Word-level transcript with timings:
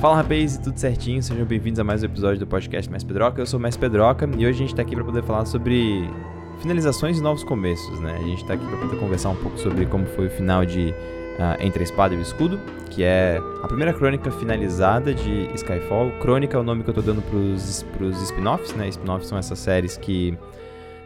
Fala 0.00 0.16
rapaz, 0.16 0.56
tudo 0.56 0.78
certinho? 0.80 1.22
Sejam 1.22 1.44
bem-vindos 1.44 1.78
a 1.78 1.84
mais 1.84 2.02
um 2.02 2.06
episódio 2.06 2.38
do 2.38 2.46
podcast 2.46 2.90
Mais 2.90 3.04
Pedroca. 3.04 3.38
Eu 3.38 3.44
sou 3.44 3.58
o 3.58 3.62
Mais 3.62 3.76
Pedroca 3.76 4.26
e 4.38 4.46
hoje 4.46 4.64
a 4.64 4.66
gente 4.66 4.74
tá 4.74 4.80
aqui 4.80 4.94
para 4.94 5.04
poder 5.04 5.22
falar 5.22 5.44
sobre 5.44 6.08
finalizações 6.58 7.18
e 7.18 7.22
novos 7.22 7.44
começos, 7.44 8.00
né? 8.00 8.16
A 8.18 8.22
gente 8.22 8.42
tá 8.46 8.54
aqui 8.54 8.64
para 8.64 8.78
poder 8.78 8.98
conversar 8.98 9.28
um 9.28 9.36
pouco 9.36 9.58
sobre 9.58 9.84
como 9.84 10.06
foi 10.06 10.28
o 10.28 10.30
final 10.30 10.64
de 10.64 10.94
uh, 11.38 11.62
Entre 11.62 11.80
a 11.80 11.82
Espada 11.82 12.14
e 12.14 12.16
o 12.16 12.22
Escudo, 12.22 12.58
que 12.88 13.04
é 13.04 13.42
a 13.62 13.66
primeira 13.66 13.92
crônica 13.92 14.30
finalizada 14.30 15.12
de 15.12 15.50
Skyfall. 15.54 16.12
Crônica 16.12 16.56
é 16.56 16.60
o 16.60 16.64
nome 16.64 16.82
que 16.82 16.88
eu 16.88 16.94
tô 16.94 17.02
dando 17.02 17.20
pros, 17.20 17.82
pros 17.98 18.22
spin-offs, 18.22 18.74
né? 18.74 18.88
Spin-offs 18.88 19.28
são 19.28 19.36
essas 19.36 19.58
séries 19.58 19.98
que 19.98 20.34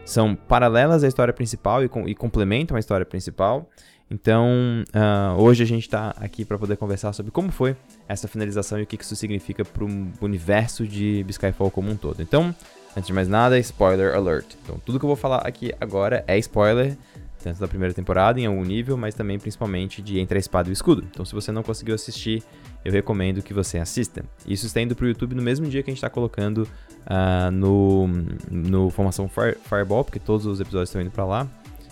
são 0.05 0.35
paralelas 0.35 1.03
à 1.03 1.07
história 1.09 1.33
principal 1.33 1.83
e, 1.83 1.89
com, 1.89 2.07
e 2.07 2.15
complementam 2.15 2.77
a 2.77 2.79
história 2.79 3.05
principal. 3.05 3.69
Então, 4.09 4.83
uh, 4.93 5.41
hoje 5.41 5.63
a 5.63 5.65
gente 5.65 5.83
está 5.83 6.11
aqui 6.19 6.45
para 6.45 6.57
poder 6.57 6.77
conversar 6.77 7.11
sobre 7.13 7.31
como 7.31 7.51
foi 7.51 7.75
essa 8.07 8.27
finalização 8.27 8.79
e 8.79 8.83
o 8.83 8.85
que 8.85 9.01
isso 9.01 9.15
significa 9.15 9.65
para 9.65 9.83
o 9.83 9.87
universo 10.21 10.87
de 10.87 11.25
Skyfall 11.27 11.71
como 11.71 11.89
um 11.89 11.97
todo. 11.97 12.21
Então, 12.21 12.53
antes 12.95 13.07
de 13.07 13.13
mais 13.13 13.27
nada, 13.27 13.57
spoiler 13.59 14.13
alert. 14.13 14.45
Então, 14.63 14.79
tudo 14.85 14.99
que 14.99 15.05
eu 15.05 15.07
vou 15.07 15.15
falar 15.15 15.39
aqui 15.39 15.73
agora 15.81 16.23
é 16.27 16.37
spoiler, 16.37 16.95
tanto 17.43 17.59
da 17.59 17.67
primeira 17.67 17.93
temporada 17.93 18.39
em 18.39 18.45
algum 18.45 18.63
nível, 18.63 18.95
mas 18.95 19.15
também 19.15 19.39
principalmente 19.39 20.03
de 20.03 20.19
Entre 20.19 20.37
a 20.37 20.39
Espada 20.39 20.69
e 20.69 20.71
o 20.71 20.73
Escudo. 20.73 21.03
Então, 21.09 21.25
se 21.25 21.33
você 21.33 21.51
não 21.51 21.63
conseguiu 21.63 21.95
assistir, 21.95 22.43
eu 22.83 22.91
recomendo 22.91 23.41
que 23.41 23.55
você 23.55 23.79
assista. 23.79 24.23
Isso 24.45 24.67
está 24.67 24.81
indo 24.81 24.95
para 24.95 25.05
o 25.05 25.07
YouTube 25.07 25.33
no 25.33 25.41
mesmo 25.41 25.65
dia 25.67 25.81
que 25.81 25.89
a 25.89 25.93
gente 25.93 25.97
está 25.97 26.09
colocando 26.11 26.59
uh, 26.59 27.51
no, 27.51 28.07
no 28.51 28.91
Formação 28.91 29.27
Fire, 29.27 29.57
Fireball, 29.63 30.03
porque 30.03 30.19
todos 30.19 30.45
os 30.45 30.59
episódios 30.59 30.89
estão 30.89 31.01
indo 31.01 31.09
para 31.11 31.25
lá. 31.25 31.47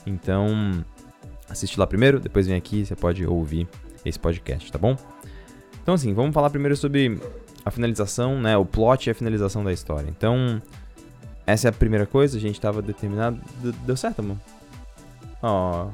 Então, 0.05 0.83
assiste 1.49 1.79
lá 1.79 1.85
primeiro, 1.87 2.19
depois 2.19 2.47
vem 2.47 2.55
aqui, 2.55 2.85
você 2.85 2.95
pode 2.95 3.25
ouvir 3.25 3.67
esse 4.05 4.19
podcast, 4.19 4.71
tá 4.71 4.77
bom? 4.77 4.97
Então 5.81 5.93
assim, 5.93 6.13
vamos 6.13 6.33
falar 6.33 6.49
primeiro 6.49 6.75
sobre 6.75 7.19
a 7.65 7.71
finalização, 7.71 8.41
né, 8.41 8.57
o 8.57 8.65
plot 8.65 9.07
e 9.07 9.11
a 9.11 9.15
finalização 9.15 9.63
da 9.63 9.71
história. 9.71 10.09
Então, 10.09 10.61
essa 11.45 11.67
é 11.67 11.69
a 11.69 11.73
primeira 11.73 12.05
coisa, 12.05 12.37
a 12.37 12.41
gente 12.41 12.55
estava 12.55 12.81
determinado, 12.81 13.39
deu 13.85 13.95
certo, 13.95 14.19
amor? 14.19 14.37
Ó, 15.41 15.89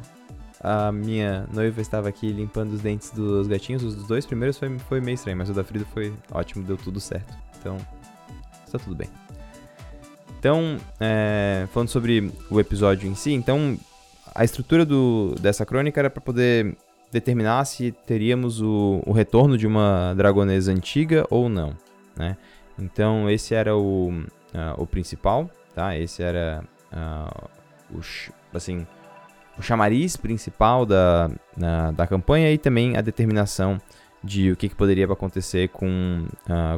a 0.62 0.92
minha 0.92 1.48
noiva 1.54 1.80
estava 1.82 2.10
aqui 2.10 2.32
limpando 2.32 2.74
os 2.74 2.82
dentes 2.82 3.12
dos 3.12 3.48
gatinhos, 3.48 3.84
os 3.84 3.96
dois 4.08 4.26
primeiros 4.26 4.58
foi, 4.58 4.78
foi 4.80 5.00
meio 5.00 5.16
estranho, 5.16 5.38
mas 5.38 5.50
o 5.50 5.54
da 5.54 5.64
Frida 5.64 5.86
foi 5.94 6.14
ótimo, 6.32 6.64
deu 6.64 6.78
tudo 6.78 7.00
certo. 7.00 7.34
Então, 7.60 7.78
está 8.66 8.78
tudo 8.78 8.96
bem. 8.96 9.10
Então, 10.40 10.78
é, 11.00 11.68
falando 11.74 11.90
sobre 11.90 12.32
o 12.50 12.60
episódio 12.60 13.10
em 13.10 13.16
si, 13.16 13.34
então 13.34 13.78
a 14.34 14.44
estrutura 14.44 14.86
do, 14.86 15.36
dessa 15.40 15.66
crônica 15.66 16.00
era 16.00 16.10
para 16.10 16.22
poder 16.22 16.76
determinar 17.12 17.66
se 17.66 17.92
teríamos 17.92 18.62
o, 18.62 19.02
o, 19.06 19.12
retorno 19.12 19.58
de 19.58 19.66
uma 19.66 20.14
dragonesa 20.16 20.72
antiga 20.72 21.26
ou 21.30 21.50
não, 21.50 21.76
né? 22.16 22.38
Então 22.78 23.30
esse 23.30 23.56
era 23.56 23.76
o, 23.76 24.10
uh, 24.10 24.82
o 24.82 24.86
principal, 24.86 25.50
tá? 25.74 25.98
Esse 25.98 26.22
era 26.22 26.64
uh, 26.94 27.50
o, 27.92 28.00
assim, 28.56 28.86
o 29.58 29.62
chamariz 29.62 30.16
principal 30.16 30.86
da, 30.86 31.30
da 31.94 32.08
campanha 32.08 32.52
e 32.52 32.58
também 32.58 32.96
a 32.96 33.02
determinação 33.02 33.78
de 34.24 34.52
o 34.52 34.56
que, 34.56 34.70
que 34.70 34.76
poderia 34.76 35.06
acontecer 35.06 35.70
com, 35.70 36.26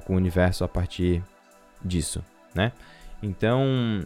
com 0.06 0.14
o 0.14 0.16
universo 0.16 0.64
a 0.64 0.68
partir 0.68 1.24
disso, 1.84 2.24
né? 2.56 2.72
Então, 3.22 4.04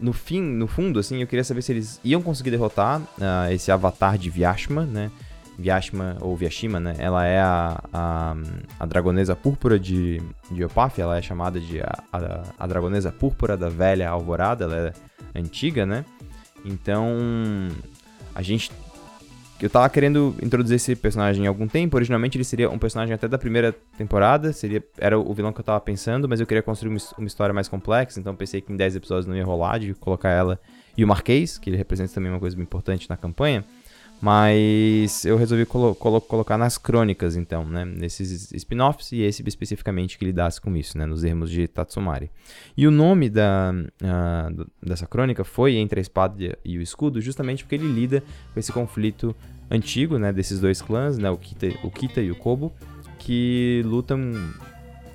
no 0.00 0.12
fim, 0.12 0.40
no 0.40 0.66
fundo, 0.66 0.98
assim, 0.98 1.20
eu 1.20 1.26
queria 1.26 1.44
saber 1.44 1.62
se 1.62 1.72
eles 1.72 2.00
iam 2.04 2.22
conseguir 2.22 2.50
derrotar 2.50 3.00
uh, 3.00 3.52
esse 3.52 3.70
avatar 3.70 4.18
de 4.18 4.30
Vyashma, 4.30 4.84
né? 4.84 5.10
Vyashma, 5.58 6.16
ou 6.20 6.34
Vyashima, 6.36 6.80
né? 6.80 6.94
Ela 6.98 7.26
é 7.26 7.40
a, 7.40 7.82
a, 7.92 8.36
a 8.78 8.86
dragonesa 8.86 9.36
púrpura 9.36 9.78
de, 9.78 10.20
de 10.50 10.64
Opaf, 10.64 11.00
ela 11.00 11.18
é 11.18 11.22
chamada 11.22 11.60
de 11.60 11.80
a, 11.80 12.02
a, 12.12 12.42
a, 12.58 12.66
dragonesa 12.66 13.12
púrpura 13.12 13.56
da 13.56 13.68
velha 13.68 14.08
alvorada, 14.08 14.64
ela 14.64 14.94
é 15.34 15.38
antiga, 15.38 15.84
né? 15.84 16.04
Então, 16.64 17.08
a 18.34 18.42
gente 18.42 18.70
eu 19.62 19.70
tava 19.70 19.88
querendo 19.88 20.34
introduzir 20.42 20.76
esse 20.76 20.96
personagem 20.96 21.46
há 21.46 21.50
algum 21.50 21.68
tempo. 21.68 21.96
Originalmente 21.96 22.36
ele 22.36 22.44
seria 22.44 22.70
um 22.70 22.78
personagem 22.78 23.14
até 23.14 23.28
da 23.28 23.38
primeira 23.38 23.74
temporada, 23.96 24.52
seria 24.52 24.82
era 24.98 25.18
o 25.18 25.34
vilão 25.34 25.52
que 25.52 25.60
eu 25.60 25.64
tava 25.64 25.80
pensando, 25.80 26.28
mas 26.28 26.40
eu 26.40 26.46
queria 26.46 26.62
construir 26.62 26.96
uma, 27.18 27.26
história 27.26 27.52
mais 27.52 27.68
complexa, 27.68 28.18
então 28.18 28.34
pensei 28.34 28.60
que 28.60 28.72
em 28.72 28.76
10 28.76 28.96
episódios 28.96 29.26
não 29.26 29.36
ia 29.36 29.44
rolar 29.44 29.78
de 29.78 29.94
colocar 29.94 30.30
ela 30.30 30.58
e 30.96 31.04
o 31.04 31.08
Marquês, 31.08 31.58
que 31.58 31.70
ele 31.70 31.76
representa 31.76 32.12
também 32.12 32.30
uma 32.30 32.40
coisa 32.40 32.60
importante 32.60 33.08
na 33.08 33.16
campanha. 33.16 33.64
Mas 34.20 35.24
eu 35.24 35.36
resolvi 35.38 35.64
colo 35.64 35.94
colo 35.94 36.20
colocar 36.20 36.58
nas 36.58 36.76
crônicas, 36.76 37.36
então, 37.36 37.64
né? 37.64 37.86
Nesses 37.86 38.52
spin-offs 38.52 39.12
e 39.12 39.22
esse 39.22 39.42
especificamente 39.46 40.18
que 40.18 40.26
lidasse 40.26 40.60
com 40.60 40.76
isso, 40.76 40.98
né? 40.98 41.06
Nos 41.06 41.24
ermos 41.24 41.50
de 41.50 41.66
Tatsumari. 41.66 42.30
E 42.76 42.86
o 42.86 42.90
nome 42.90 43.30
da, 43.30 43.72
uh, 43.72 44.66
dessa 44.82 45.06
crônica 45.06 45.42
foi 45.42 45.76
Entre 45.76 46.00
a 46.00 46.02
Espada 46.02 46.58
e 46.62 46.76
o 46.76 46.82
Escudo, 46.82 47.18
justamente 47.20 47.64
porque 47.64 47.76
ele 47.76 47.90
lida 47.90 48.22
com 48.52 48.60
esse 48.60 48.70
conflito 48.70 49.34
antigo, 49.70 50.18
né? 50.18 50.32
Desses 50.34 50.60
dois 50.60 50.82
clãs, 50.82 51.16
né? 51.16 51.30
O 51.30 51.38
Kita, 51.38 51.68
o 51.82 51.90
Kita 51.90 52.20
e 52.20 52.30
o 52.30 52.36
Kobo, 52.36 52.70
que 53.18 53.80
lutam 53.86 54.32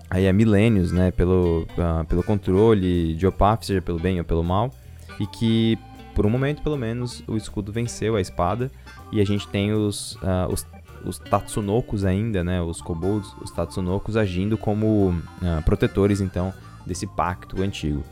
aí 0.09 0.27
há 0.27 0.33
milênios, 0.33 0.91
né? 0.91 1.11
Pelo, 1.11 1.67
uh, 1.77 2.03
pelo 2.05 2.23
controle 2.23 3.13
de 3.13 3.27
Opaf, 3.27 3.67
seja 3.67 3.83
pelo 3.83 3.99
bem 3.99 4.17
ou 4.17 4.25
pelo 4.25 4.43
mal. 4.43 4.73
E 5.19 5.27
que 5.27 5.77
por 6.15 6.25
um 6.25 6.29
momento, 6.29 6.63
pelo 6.63 6.77
menos, 6.77 7.21
o 7.27 7.35
escudo 7.35 7.73
venceu 7.73 8.15
a 8.15 8.21
espada 8.21 8.71
e 9.11 9.21
a 9.21 9.25
gente 9.25 9.47
tem 9.47 9.73
os, 9.73 10.15
uh, 10.15 10.51
os, 10.51 10.65
os 11.05 11.19
Tatsunokos 11.19 12.05
ainda, 12.05 12.43
né? 12.43 12.61
Os 12.61 12.81
kobolds, 12.81 13.33
os 13.41 13.51
Tatsunokos 13.51 14.17
agindo 14.17 14.57
como 14.57 15.09
uh, 15.09 15.63
protetores, 15.63 16.21
então, 16.21 16.53
desse 16.85 17.07
pacto 17.07 17.61
antigo. 17.61 18.03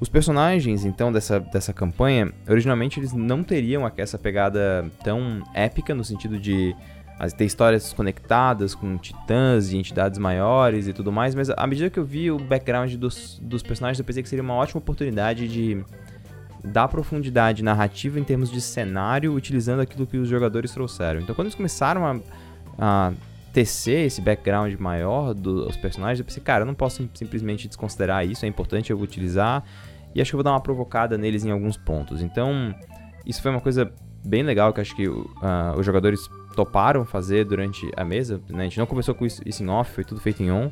Os 0.00 0.08
personagens, 0.08 0.84
então, 0.84 1.12
dessa, 1.12 1.38
dessa 1.38 1.74
campanha, 1.74 2.32
originalmente 2.48 2.98
eles 2.98 3.12
não 3.12 3.42
teriam 3.42 3.90
essa 3.98 4.18
pegada 4.18 4.90
tão 5.04 5.42
épica, 5.52 5.94
no 5.94 6.02
sentido 6.02 6.38
de 6.38 6.74
ter 7.36 7.44
histórias 7.44 7.92
conectadas 7.92 8.74
com 8.74 8.96
titãs 8.96 9.72
e 9.72 9.76
entidades 9.76 10.18
maiores 10.18 10.88
e 10.88 10.92
tudo 10.94 11.12
mais, 11.12 11.34
mas 11.34 11.50
à 11.50 11.66
medida 11.66 11.90
que 11.90 11.98
eu 11.98 12.04
vi 12.04 12.30
o 12.30 12.38
background 12.38 12.94
dos, 12.94 13.38
dos 13.42 13.62
personagens, 13.62 13.98
eu 13.98 14.04
pensei 14.06 14.22
que 14.22 14.28
seria 14.28 14.42
uma 14.42 14.54
ótima 14.54 14.78
oportunidade 14.78 15.46
de 15.46 15.84
dar 16.64 16.88
profundidade 16.88 17.62
narrativa 17.62 18.18
em 18.18 18.24
termos 18.24 18.50
de 18.50 18.60
cenário, 18.60 19.34
utilizando 19.34 19.80
aquilo 19.80 20.06
que 20.06 20.16
os 20.16 20.28
jogadores 20.28 20.72
trouxeram. 20.72 21.20
Então, 21.20 21.34
quando 21.34 21.46
eles 21.46 21.54
começaram 21.54 22.06
a, 22.06 22.20
a 22.78 23.12
tecer 23.52 24.06
esse 24.06 24.20
background 24.20 24.74
maior 24.74 25.34
dos 25.34 25.76
personagens, 25.76 26.20
eu 26.20 26.24
pensei, 26.24 26.42
cara, 26.42 26.62
eu 26.62 26.66
não 26.66 26.74
posso 26.74 27.08
simplesmente 27.14 27.66
desconsiderar 27.66 28.26
isso, 28.26 28.44
é 28.44 28.48
importante 28.48 28.90
eu 28.90 29.00
utilizar, 29.00 29.64
e 30.14 30.20
acho 30.20 30.30
que 30.30 30.34
eu 30.34 30.38
vou 30.38 30.44
dar 30.44 30.52
uma 30.52 30.60
provocada 30.60 31.16
neles 31.16 31.44
em 31.44 31.50
alguns 31.50 31.76
pontos. 31.76 32.20
Então, 32.20 32.74
isso 33.24 33.40
foi 33.40 33.50
uma 33.50 33.60
coisa 33.60 33.92
bem 34.24 34.42
legal 34.42 34.72
que 34.72 34.80
acho 34.80 34.94
que 34.94 35.08
uh, 35.08 35.24
os 35.78 35.86
jogadores 35.86 36.28
toparam 36.54 37.04
fazer 37.04 37.44
durante 37.44 37.90
a 37.96 38.04
mesa. 38.04 38.40
Né? 38.48 38.62
A 38.62 38.64
gente 38.64 38.78
não 38.78 38.86
começou 38.86 39.14
com 39.14 39.24
isso, 39.24 39.40
isso 39.46 39.62
em 39.62 39.68
off, 39.68 39.92
foi 39.92 40.04
tudo 40.04 40.20
feito 40.20 40.42
em 40.42 40.50
on. 40.50 40.70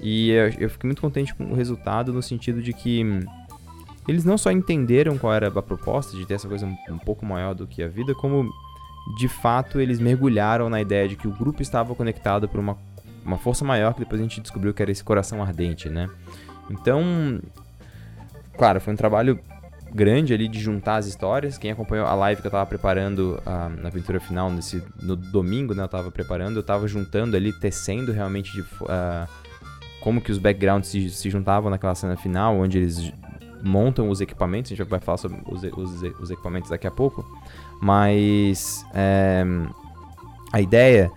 E 0.00 0.30
eu, 0.30 0.50
eu 0.58 0.70
fiquei 0.70 0.86
muito 0.86 1.00
contente 1.00 1.34
com 1.34 1.44
o 1.44 1.54
resultado, 1.54 2.12
no 2.12 2.22
sentido 2.22 2.62
de 2.62 2.72
que 2.72 3.02
eles 4.08 4.24
não 4.24 4.38
só 4.38 4.50
entenderam 4.50 5.18
qual 5.18 5.32
era 5.34 5.48
a 5.48 5.62
proposta 5.62 6.16
de 6.16 6.24
ter 6.24 6.34
essa 6.34 6.48
coisa 6.48 6.66
um, 6.66 6.76
um 6.90 6.98
pouco 6.98 7.26
maior 7.26 7.54
do 7.54 7.66
que 7.66 7.82
a 7.82 7.88
vida, 7.88 8.14
como 8.14 8.50
de 9.16 9.28
fato 9.28 9.80
eles 9.80 9.98
mergulharam 9.98 10.68
na 10.68 10.80
ideia 10.80 11.08
de 11.08 11.16
que 11.16 11.28
o 11.28 11.32
grupo 11.32 11.62
estava 11.62 11.94
conectado 11.94 12.48
por 12.48 12.58
uma, 12.60 12.76
uma 13.24 13.38
força 13.38 13.64
maior 13.64 13.94
que 13.94 14.00
depois 14.00 14.20
a 14.20 14.24
gente 14.24 14.40
descobriu 14.40 14.74
que 14.74 14.82
era 14.82 14.90
esse 14.90 15.04
coração 15.04 15.42
ardente, 15.42 15.88
né? 15.88 16.08
Então, 16.70 17.40
claro, 18.56 18.80
foi 18.80 18.92
um 18.92 18.96
trabalho 18.96 19.38
grande 19.94 20.34
ali 20.34 20.48
de 20.48 20.60
juntar 20.60 20.96
as 20.96 21.06
histórias. 21.06 21.56
Quem 21.56 21.70
acompanhou 21.70 22.06
a 22.06 22.14
live 22.14 22.40
que 22.40 22.46
eu 22.46 22.50
tava 22.50 22.66
preparando 22.66 23.40
uh, 23.46 23.80
na 23.80 23.88
aventura 23.88 24.20
final 24.20 24.50
nesse 24.50 24.82
no 25.00 25.16
domingo, 25.16 25.74
né, 25.74 25.84
eu 25.84 25.88
tava 25.88 26.10
preparando, 26.10 26.56
eu 26.56 26.62
tava 26.62 26.86
juntando 26.88 27.36
ali, 27.36 27.52
tecendo 27.52 28.12
realmente 28.12 28.52
de 28.52 28.60
uh, 28.60 29.28
como 30.00 30.20
que 30.20 30.30
os 30.30 30.38
backgrounds 30.38 30.90
se, 30.90 31.08
se 31.10 31.30
juntavam 31.30 31.70
naquela 31.70 31.94
cena 31.94 32.16
final, 32.16 32.56
onde 32.58 32.78
eles 32.78 33.12
montam 33.66 34.08
os 34.08 34.20
equipamentos, 34.20 34.72
a 34.72 34.74
gente 34.74 34.88
vai 34.88 35.00
falar 35.00 35.18
sobre 35.18 35.38
os, 35.46 35.62
os, 35.62 36.02
os 36.20 36.30
equipamentos 36.30 36.70
daqui 36.70 36.86
a 36.86 36.90
pouco, 36.90 37.24
mas 37.80 38.86
é, 38.94 39.44
a 40.52 40.60
ideia 40.60 41.10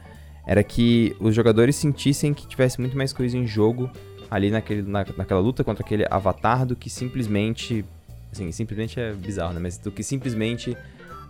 era 0.46 0.64
que 0.64 1.16
os 1.20 1.36
jogadores 1.36 1.76
sentissem 1.76 2.34
que 2.34 2.48
tivesse 2.48 2.82
muito 2.82 2.98
mais 2.98 3.14
coisa 3.14 3.38
em 3.38 3.46
jogo 3.46 3.90
ali 4.30 4.50
naquele, 4.50 4.82
na, 4.82 5.06
naquela 5.16 5.40
luta 5.40 5.64
contra 5.64 5.84
aquele 5.84 6.06
avatar 6.10 6.66
do 6.66 6.76
que 6.76 6.90
simplesmente. 6.90 7.86
Assim, 8.32 8.52
simplesmente 8.52 9.00
é 9.00 9.14
bizarro, 9.14 9.54
né? 9.54 9.60
Mas 9.60 9.78
do 9.78 9.92
que 9.92 10.04
simplesmente 10.04 10.78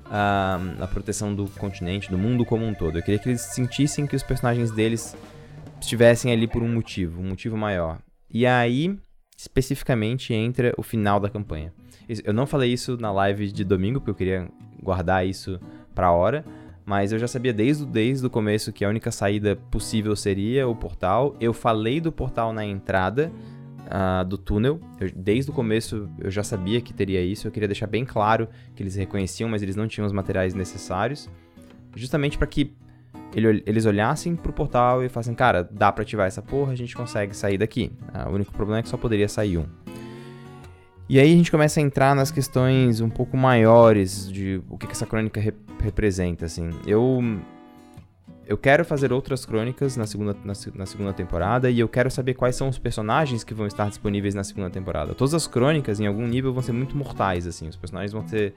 a, 0.05 0.59
a 0.81 0.87
proteção 0.87 1.33
do 1.33 1.47
continente, 1.47 2.09
do 2.09 2.17
mundo 2.17 2.45
como 2.45 2.65
um 2.65 2.73
todo. 2.73 2.97
Eu 2.97 3.03
queria 3.03 3.19
que 3.19 3.29
eles 3.29 3.41
sentissem 3.41 4.05
que 4.05 4.15
os 4.15 4.23
personagens 4.23 4.71
deles 4.71 5.15
estivessem 5.79 6.31
ali 6.31 6.47
por 6.47 6.61
um 6.61 6.67
motivo, 6.67 7.21
um 7.21 7.29
motivo 7.29 7.55
maior. 7.55 7.99
E 8.29 8.45
aí 8.45 8.97
especificamente 9.39 10.33
entra 10.33 10.73
o 10.77 10.83
final 10.83 11.17
da 11.17 11.29
campanha. 11.29 11.71
Eu 12.25 12.33
não 12.33 12.45
falei 12.45 12.73
isso 12.73 12.97
na 12.97 13.09
live 13.09 13.49
de 13.53 13.63
domingo, 13.63 14.01
porque 14.01 14.11
eu 14.11 14.15
queria 14.15 14.49
guardar 14.83 15.25
isso 15.25 15.57
para 15.95 16.07
a 16.07 16.11
hora, 16.11 16.43
mas 16.85 17.13
eu 17.13 17.19
já 17.19 17.27
sabia 17.27 17.53
desde, 17.53 17.85
desde 17.85 18.27
o 18.27 18.29
começo 18.29 18.73
que 18.73 18.83
a 18.83 18.89
única 18.89 19.11
saída 19.11 19.55
possível 19.55 20.13
seria 20.13 20.67
o 20.67 20.75
portal. 20.75 21.37
Eu 21.39 21.53
falei 21.53 22.01
do 22.01 22.11
portal 22.11 22.51
na 22.51 22.65
entrada 22.65 23.31
uh, 23.85 24.25
do 24.25 24.37
túnel. 24.37 24.77
Eu, 24.99 25.09
desde 25.15 25.51
o 25.51 25.53
começo 25.53 26.09
eu 26.19 26.29
já 26.29 26.43
sabia 26.43 26.81
que 26.81 26.93
teria 26.93 27.21
isso. 27.21 27.47
Eu 27.47 27.51
queria 27.51 27.67
deixar 27.67 27.87
bem 27.87 28.03
claro 28.03 28.49
que 28.75 28.83
eles 28.83 28.95
reconheciam, 28.95 29.49
mas 29.49 29.63
eles 29.63 29.77
não 29.77 29.87
tinham 29.87 30.05
os 30.05 30.11
materiais 30.11 30.53
necessários. 30.53 31.29
Justamente 31.95 32.37
para 32.37 32.47
que 32.47 32.73
ele, 33.33 33.63
eles 33.65 33.85
olhassem 33.85 34.35
pro 34.35 34.51
portal 34.51 35.03
e 35.03 35.09
falassem, 35.09 35.33
cara, 35.33 35.67
dá 35.69 35.91
pra 35.91 36.01
ativar 36.01 36.27
essa 36.27 36.41
porra, 36.41 36.71
a 36.71 36.75
gente 36.75 36.95
consegue 36.95 37.35
sair 37.35 37.57
daqui. 37.57 37.91
Uh, 38.13 38.29
o 38.29 38.35
único 38.35 38.51
problema 38.51 38.79
é 38.79 38.83
que 38.83 38.89
só 38.89 38.97
poderia 38.97 39.27
sair 39.27 39.57
um. 39.57 39.65
E 41.07 41.19
aí 41.19 41.33
a 41.33 41.35
gente 41.35 41.49
começa 41.49 41.79
a 41.79 41.83
entrar 41.83 42.15
nas 42.15 42.29
questões 42.29 43.01
um 43.01 43.09
pouco 43.09 43.35
maiores 43.35 44.31
de 44.31 44.61
o 44.69 44.77
que, 44.77 44.85
que 44.85 44.93
essa 44.93 45.07
crônica 45.07 45.39
rep 45.39 45.57
representa, 45.81 46.45
assim. 46.45 46.69
Eu 46.85 47.19
eu 48.49 48.57
quero 48.57 48.83
fazer 48.83 49.13
outras 49.13 49.45
crônicas 49.45 49.95
na 49.95 50.07
segunda, 50.07 50.35
na, 50.43 50.53
na, 50.73 50.85
segunda 50.87 51.13
temporada 51.13 51.69
e 51.69 51.79
eu 51.79 51.87
quero 51.87 52.09
saber 52.09 52.33
quais 52.33 52.55
são 52.55 52.67
os 52.67 52.79
personagens 52.79 53.43
que 53.43 53.53
vão 53.53 53.67
estar 53.67 53.87
disponíveis 53.87 54.33
na 54.33 54.43
segunda 54.43 54.71
temporada. 54.71 55.13
Todas 55.13 55.35
as 55.35 55.45
crônicas, 55.45 55.99
em 55.99 56.07
algum 56.07 56.25
nível, 56.25 56.51
vão 56.51 56.63
ser 56.63 56.71
muito 56.71 56.97
mortais, 56.97 57.45
assim. 57.45 57.67
Os 57.67 57.75
personagens 57.75 58.11
vão 58.11 58.27
ser. 58.27 58.55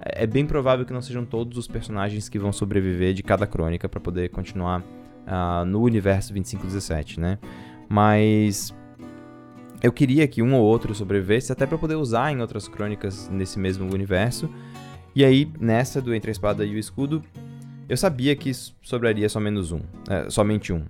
É, 0.00 0.24
é 0.24 0.26
bem 0.26 0.44
provável 0.44 0.84
que 0.84 0.92
não 0.92 1.00
sejam 1.00 1.24
todos 1.24 1.56
os 1.56 1.68
personagens 1.68 2.28
que 2.28 2.36
vão 2.36 2.52
sobreviver 2.52 3.14
de 3.14 3.22
cada 3.22 3.46
crônica 3.46 3.88
para 3.88 4.00
poder 4.00 4.28
continuar 4.30 4.80
uh, 4.80 5.64
no 5.64 5.82
universo 5.82 6.32
2517, 6.32 7.20
né? 7.20 7.38
Mas 7.88 8.74
eu 9.80 9.92
queria 9.92 10.26
que 10.26 10.42
um 10.42 10.52
ou 10.56 10.64
outro 10.64 10.92
sobrevivesse, 10.96 11.52
até 11.52 11.64
para 11.64 11.78
poder 11.78 11.94
usar 11.94 12.32
em 12.32 12.40
outras 12.40 12.66
crônicas 12.66 13.28
nesse 13.28 13.56
mesmo 13.56 13.88
universo. 13.94 14.50
E 15.14 15.24
aí, 15.24 15.48
nessa 15.60 16.02
do 16.02 16.12
Entre 16.12 16.28
a 16.28 16.32
Espada 16.32 16.64
e 16.64 16.74
o 16.74 16.78
Escudo, 16.78 17.22
eu 17.88 17.96
sabia 17.96 18.36
que 18.36 18.52
sobraria 18.82 19.28
só 19.28 19.40
menos 19.40 19.72
um, 19.72 19.80
é, 20.08 20.28
somente 20.28 20.72
um. 20.72 20.82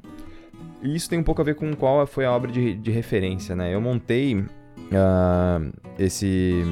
E 0.83 0.95
isso 0.95 1.09
tem 1.09 1.19
um 1.19 1.23
pouco 1.23 1.41
a 1.41 1.45
ver 1.45 1.55
com 1.55 1.75
qual 1.75 2.06
foi 2.06 2.25
a 2.25 2.33
obra 2.33 2.50
de, 2.50 2.75
de 2.75 2.91
referência, 2.91 3.55
né? 3.56 3.75
Eu 3.75 3.81
montei 3.81 4.37
uh, 4.37 5.73
esse, 5.99 6.62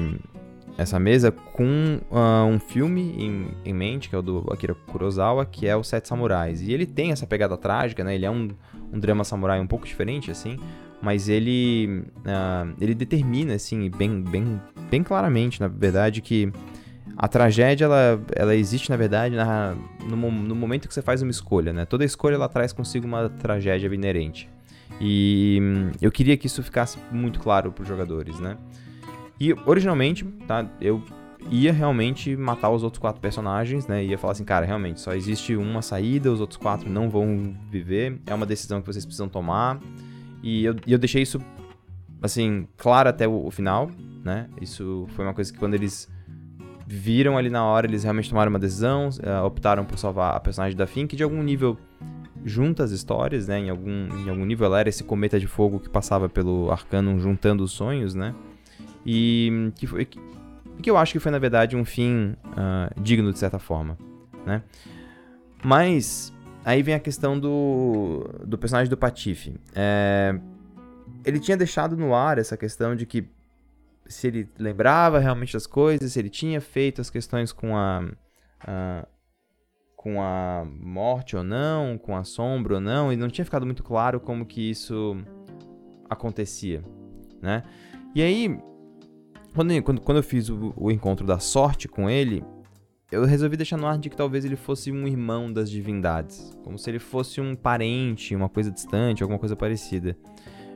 essa 0.77 0.99
mesa 0.99 1.31
com 1.31 1.99
uh, 2.09 2.45
um 2.45 2.59
filme 2.59 3.15
em, 3.17 3.47
em, 3.65 3.73
mente, 3.73 4.09
que 4.09 4.15
é 4.15 4.17
o 4.17 4.21
do 4.21 4.45
Akira 4.51 4.73
Kurosawa, 4.73 5.45
que 5.45 5.67
é 5.67 5.75
o 5.75 5.83
Sete 5.83 6.07
Samurais. 6.07 6.61
E 6.61 6.71
ele 6.71 6.85
tem 6.85 7.11
essa 7.11 7.27
pegada 7.27 7.57
trágica, 7.57 8.03
né? 8.03 8.15
Ele 8.15 8.25
é 8.25 8.31
um, 8.31 8.49
um 8.93 8.99
drama 8.99 9.23
samurai 9.23 9.59
um 9.59 9.67
pouco 9.67 9.85
diferente, 9.85 10.31
assim, 10.31 10.57
mas 11.01 11.29
ele 11.29 12.03
uh, 12.19 12.73
ele 12.79 12.95
determina 12.95 13.55
assim 13.55 13.89
bem 13.89 14.21
bem 14.21 14.59
bem 14.89 15.03
claramente 15.03 15.59
na 15.59 15.67
verdade 15.67 16.21
que 16.21 16.51
a 17.17 17.27
tragédia 17.27 17.85
ela, 17.85 18.21
ela 18.35 18.55
existe 18.55 18.89
na 18.89 18.95
verdade 18.95 19.35
na, 19.35 19.75
no, 20.03 20.31
no 20.31 20.55
momento 20.55 20.87
que 20.87 20.93
você 20.93 21.01
faz 21.01 21.21
uma 21.21 21.31
escolha 21.31 21.73
né 21.73 21.85
toda 21.85 22.05
escolha 22.05 22.35
ela 22.35 22.47
traz 22.47 22.71
consigo 22.71 23.07
uma 23.07 23.29
tragédia 23.29 23.87
inerente 23.87 24.49
e 25.01 25.59
hum, 25.61 25.91
eu 26.01 26.11
queria 26.11 26.37
que 26.37 26.47
isso 26.47 26.61
ficasse 26.61 26.97
muito 27.11 27.39
claro 27.39 27.71
para 27.71 27.81
os 27.81 27.87
jogadores 27.87 28.39
né 28.39 28.57
e 29.39 29.53
originalmente 29.65 30.25
tá 30.47 30.65
eu 30.79 31.01
ia 31.49 31.71
realmente 31.71 32.35
matar 32.35 32.69
os 32.69 32.83
outros 32.83 32.99
quatro 32.99 33.21
personagens, 33.21 33.87
né? 33.87 34.03
Ia 34.03 34.17
falar 34.17 34.33
assim, 34.33 34.43
cara, 34.43 34.65
realmente 34.65 34.99
só 34.99 35.13
existe 35.13 35.55
uma 35.55 35.81
saída, 35.81 36.31
os 36.31 36.41
outros 36.41 36.57
quatro 36.57 36.89
não 36.89 37.09
vão 37.09 37.55
viver. 37.69 38.19
É 38.25 38.33
uma 38.33 38.45
decisão 38.45 38.81
que 38.81 38.87
vocês 38.87 39.05
precisam 39.05 39.29
tomar. 39.29 39.79
E 40.43 40.65
eu, 40.65 40.75
eu 40.85 40.97
deixei 40.97 41.21
isso, 41.21 41.39
assim, 42.21 42.67
claro 42.77 43.09
até 43.09 43.27
o, 43.27 43.45
o, 43.45 43.51
final, 43.51 43.89
né? 44.23 44.49
Isso 44.61 45.07
foi 45.09 45.25
uma 45.25 45.33
coisa 45.33 45.51
que 45.51 45.57
quando 45.57 45.73
eles 45.73 46.09
viram 46.87 47.37
ali 47.37 47.49
na 47.49 47.65
hora, 47.65 47.85
eles 47.85 48.03
realmente 48.03 48.29
tomaram 48.29 48.49
uma 48.49 48.59
decisão, 48.59 49.09
uh, 49.09 49.45
optaram 49.45 49.83
por 49.83 49.97
salvar 49.97 50.35
a 50.35 50.39
personagem 50.39 50.77
da 50.77 50.87
Finn, 50.87 51.05
que 51.05 51.15
de 51.15 51.23
algum 51.23 51.43
nível 51.43 51.77
junta 52.45 52.83
as 52.83 52.91
histórias, 52.91 53.47
né? 53.47 53.59
Em 53.59 53.69
algum, 53.69 53.91
em 53.91 54.29
algum 54.29 54.45
nível 54.45 54.67
ela 54.67 54.79
era 54.79 54.87
esse 54.87 55.03
cometa 55.03 55.37
de 55.39 55.47
fogo 55.47 55.79
que 55.79 55.89
passava 55.89 56.29
pelo 56.29 56.71
Arcanum 56.71 57.19
juntando 57.19 57.63
os 57.63 57.73
sonhos, 57.73 58.15
né? 58.15 58.33
E 59.05 59.71
que 59.75 59.85
foi 59.85 60.05
que, 60.05 60.17
que 60.81 60.89
eu 60.89 60.97
acho 60.97 61.11
que 61.11 61.19
foi 61.19 61.31
na 61.31 61.39
verdade 61.39 61.75
um 61.75 61.83
fim 61.83 62.35
uh, 62.45 63.01
digno 63.01 63.33
de 63.33 63.39
certa 63.39 63.59
forma, 63.59 63.97
né? 64.45 64.63
Mas 65.63 66.33
Aí 66.67 66.83
vem 66.83 66.93
a 66.93 66.99
questão 66.99 67.39
do, 67.39 68.29
do 68.45 68.57
personagem 68.57 68.89
do 68.89 68.97
Patife. 68.97 69.55
É, 69.73 70.37
ele 71.23 71.39
tinha 71.39 71.55
deixado 71.55 71.95
no 71.95 72.13
ar 72.13 72.37
essa 72.37 72.57
questão 72.57 72.93
de 72.93 73.05
que 73.05 73.25
se 74.09 74.27
ele 74.27 74.49
lembrava 74.57 75.19
realmente 75.19 75.53
das 75.53 75.67
coisas, 75.67 76.13
se 76.13 76.19
ele 76.19 76.29
tinha 76.29 76.61
feito 76.61 77.01
as 77.01 77.09
questões 77.09 77.51
com 77.51 77.75
a, 77.75 78.03
a 78.61 79.07
com 79.97 80.21
a 80.21 80.63
morte 80.79 81.35
ou 81.35 81.43
não, 81.43 81.97
com 81.97 82.15
a 82.15 82.23
sombra 82.23 82.75
ou 82.75 82.79
não, 82.79 83.11
e 83.11 83.17
não 83.17 83.27
tinha 83.27 83.43
ficado 83.43 83.65
muito 83.65 83.83
claro 83.83 84.19
como 84.21 84.45
que 84.45 84.69
isso 84.69 85.17
acontecia, 86.09 86.81
né? 87.41 87.63
E 88.15 88.21
aí, 88.21 88.57
quando, 89.53 89.81
quando, 89.81 90.01
quando 90.01 90.17
eu 90.17 90.23
fiz 90.23 90.49
o, 90.49 90.71
o 90.77 90.91
encontro 90.91 91.25
da 91.25 91.39
sorte 91.39 91.87
com 91.87 92.09
ele, 92.09 92.41
eu 93.11 93.25
resolvi 93.25 93.57
deixar 93.57 93.75
no 93.75 93.87
ar 93.87 93.97
de 93.97 94.09
que 94.09 94.15
talvez 94.15 94.45
ele 94.45 94.55
fosse 94.55 94.91
um 94.91 95.07
irmão 95.07 95.51
das 95.51 95.69
divindades, 95.69 96.51
como 96.63 96.77
se 96.77 96.89
ele 96.89 96.99
fosse 96.99 97.41
um 97.41 97.55
parente, 97.55 98.35
uma 98.35 98.47
coisa 98.47 98.71
distante, 98.71 99.23
alguma 99.23 99.39
coisa 99.39 99.55
parecida. 99.55 100.17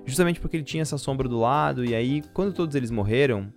Justamente 0.05 0.39
porque 0.39 0.57
ele 0.57 0.63
tinha 0.63 0.81
essa 0.81 0.97
sombra 0.97 1.27
do 1.27 1.39
lado, 1.39 1.85
e 1.85 1.93
aí, 1.93 2.21
quando 2.33 2.53
todos 2.53 2.75
eles 2.75 2.91
morreram, 2.91 3.51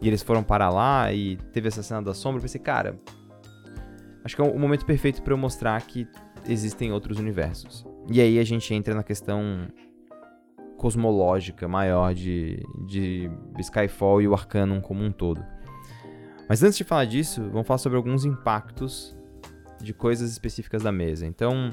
e 0.00 0.08
eles 0.08 0.22
foram 0.22 0.42
para 0.42 0.68
lá, 0.68 1.12
e 1.12 1.36
teve 1.52 1.68
essa 1.68 1.82
cena 1.82 2.02
da 2.02 2.14
sombra, 2.14 2.38
eu 2.38 2.42
pensei, 2.42 2.60
cara, 2.60 2.98
acho 4.24 4.34
que 4.34 4.42
é 4.42 4.44
o 4.44 4.58
momento 4.58 4.84
perfeito 4.84 5.22
para 5.22 5.32
eu 5.32 5.38
mostrar 5.38 5.80
que 5.82 6.06
existem 6.48 6.92
outros 6.92 7.18
universos. 7.18 7.86
E 8.10 8.20
aí 8.20 8.38
a 8.38 8.44
gente 8.44 8.72
entra 8.72 8.94
na 8.94 9.02
questão 9.02 9.68
cosmológica 10.76 11.66
maior 11.66 12.14
de, 12.14 12.62
de 12.86 13.30
Skyfall 13.58 14.22
e 14.22 14.28
o 14.28 14.34
Arcanum 14.34 14.80
como 14.80 15.02
um 15.02 15.10
todo. 15.10 15.44
Mas 16.48 16.62
antes 16.62 16.76
de 16.76 16.84
falar 16.84 17.06
disso, 17.06 17.42
vamos 17.50 17.66
falar 17.66 17.78
sobre 17.78 17.96
alguns 17.96 18.24
impactos 18.24 19.16
de 19.80 19.92
coisas 19.92 20.30
específicas 20.30 20.82
da 20.82 20.92
mesa. 20.92 21.26
Então, 21.26 21.72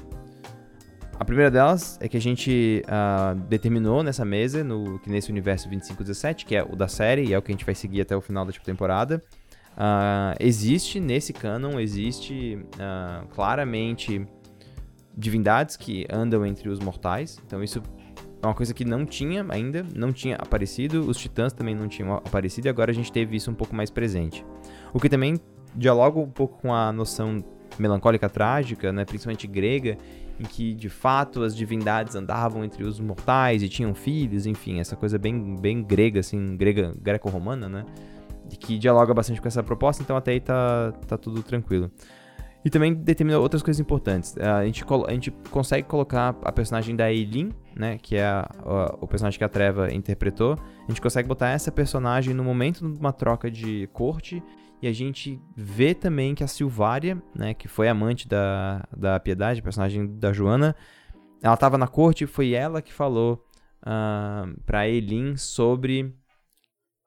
a 1.18 1.24
primeira 1.24 1.50
delas 1.50 1.98
é 2.00 2.08
que 2.08 2.16
a 2.16 2.20
gente 2.20 2.82
uh, 2.86 3.34
determinou 3.48 4.02
nessa 4.02 4.24
mesa, 4.24 4.64
no, 4.64 4.98
que 4.98 5.08
nesse 5.08 5.30
universo 5.30 5.68
2517, 5.68 6.44
que 6.44 6.56
é 6.56 6.62
o 6.62 6.74
da 6.74 6.88
série 6.88 7.26
e 7.26 7.32
é 7.32 7.38
o 7.38 7.42
que 7.42 7.52
a 7.52 7.54
gente 7.54 7.64
vai 7.64 7.74
seguir 7.74 8.00
até 8.00 8.16
o 8.16 8.20
final 8.20 8.44
da 8.44 8.52
tipo, 8.52 8.64
temporada, 8.64 9.22
uh, 9.72 10.34
existe 10.40 10.98
nesse 10.98 11.32
canon, 11.32 11.78
existe 11.78 12.58
uh, 12.74 13.26
claramente 13.28 14.26
divindades 15.16 15.76
que 15.76 16.04
andam 16.10 16.44
entre 16.44 16.68
os 16.68 16.80
mortais. 16.80 17.40
Então 17.46 17.62
isso 17.62 17.80
é 18.42 18.46
uma 18.46 18.54
coisa 18.54 18.74
que 18.74 18.84
não 18.84 19.06
tinha 19.06 19.46
ainda, 19.48 19.86
não 19.94 20.12
tinha 20.12 20.36
aparecido, 20.36 21.08
os 21.08 21.16
titãs 21.16 21.52
também 21.52 21.74
não 21.74 21.88
tinham 21.88 22.14
aparecido 22.14 22.66
e 22.66 22.70
agora 22.70 22.90
a 22.90 22.94
gente 22.94 23.12
teve 23.12 23.36
isso 23.36 23.50
um 23.50 23.54
pouco 23.54 23.74
mais 23.74 23.88
presente. 23.88 24.44
O 24.92 24.98
que 24.98 25.08
também 25.08 25.40
dialoga 25.74 26.18
um 26.18 26.30
pouco 26.30 26.60
com 26.60 26.74
a 26.74 26.92
noção 26.92 27.42
melancólica 27.78 28.28
trágica, 28.28 28.92
né, 28.92 29.04
principalmente 29.04 29.46
grega, 29.46 29.96
em 30.38 30.44
que 30.44 30.74
de 30.74 30.88
fato 30.88 31.42
as 31.42 31.56
divindades 31.56 32.14
andavam 32.14 32.64
entre 32.64 32.84
os 32.84 32.98
mortais 32.98 33.62
e 33.62 33.68
tinham 33.68 33.94
filhos, 33.94 34.46
enfim, 34.46 34.80
essa 34.80 34.96
coisa 34.96 35.18
bem, 35.18 35.56
bem 35.56 35.82
grega, 35.82 36.20
assim, 36.20 36.56
grega, 36.56 36.92
greco-romana, 37.00 37.68
né? 37.68 37.84
De 38.46 38.56
que 38.56 38.78
dialoga 38.78 39.14
bastante 39.14 39.40
com 39.40 39.48
essa 39.48 39.62
proposta, 39.62 40.02
então 40.02 40.16
até 40.16 40.32
aí 40.32 40.40
tá, 40.40 40.92
tá 41.06 41.16
tudo 41.16 41.42
tranquilo. 41.42 41.90
E 42.64 42.70
também 42.70 42.94
determina 42.94 43.38
outras 43.38 43.62
coisas 43.62 43.78
importantes. 43.78 44.34
A 44.38 44.64
gente, 44.64 44.82
a 45.06 45.12
gente 45.12 45.30
consegue 45.50 45.86
colocar 45.86 46.34
a 46.42 46.50
personagem 46.50 46.96
da 46.96 47.12
Eileen, 47.12 47.50
né? 47.76 47.98
Que 47.98 48.16
é 48.16 48.24
a, 48.24 48.50
a, 48.64 48.96
o 49.02 49.06
personagem 49.06 49.36
que 49.36 49.44
a 49.44 49.48
Treva 49.50 49.92
interpretou. 49.92 50.58
A 50.82 50.90
gente 50.90 51.00
consegue 51.00 51.28
botar 51.28 51.50
essa 51.50 51.70
personagem 51.70 52.32
no 52.32 52.42
momento 52.42 52.90
de 52.90 52.98
uma 52.98 53.12
troca 53.12 53.50
de 53.50 53.86
corte. 53.92 54.42
E 54.84 54.86
a 54.86 54.92
gente 54.92 55.40
vê 55.56 55.94
também 55.94 56.34
que 56.34 56.44
a 56.44 56.46
Silvária, 56.46 57.16
né? 57.34 57.54
Que 57.54 57.66
foi 57.66 57.88
amante 57.88 58.28
da, 58.28 58.86
da 58.94 59.18
Piedade, 59.18 59.62
personagem 59.62 60.06
da 60.18 60.30
Joana. 60.30 60.76
Ela 61.42 61.54
estava 61.54 61.78
na 61.78 61.88
corte 61.88 62.24
e 62.24 62.26
foi 62.26 62.52
ela 62.52 62.82
que 62.82 62.92
falou 62.92 63.42
uh, 63.80 64.60
pra 64.66 64.86
Eileen 64.86 65.38
sobre 65.38 66.14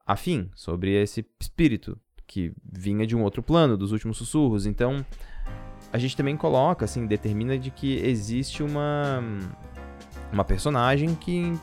a 0.07 0.15
Fim, 0.15 0.49
sobre 0.55 0.99
esse 0.99 1.23
espírito 1.39 1.99
que 2.25 2.51
vinha 2.65 3.05
de 3.05 3.15
um 3.15 3.21
outro 3.21 3.43
plano, 3.43 3.77
dos 3.77 3.91
últimos 3.91 4.17
sussurros. 4.17 4.65
Então 4.65 5.05
a 5.93 5.99
gente 5.99 6.17
também 6.17 6.35
coloca, 6.35 6.83
assim, 6.83 7.05
determina 7.05 7.59
de 7.59 7.69
que 7.69 7.97
existe 7.97 8.63
uma 8.63 9.21
uma 10.33 10.43
personagem 10.43 11.13
que 11.13 11.53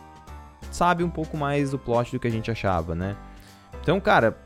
sabe 0.71 1.03
um 1.03 1.11
pouco 1.11 1.37
mais 1.37 1.73
do 1.73 1.79
plot 1.79 2.13
do 2.13 2.21
que 2.21 2.29
a 2.29 2.31
gente 2.31 2.53
achava, 2.53 2.95
né? 2.95 3.17
Então, 3.83 4.01
cara, 4.01 4.44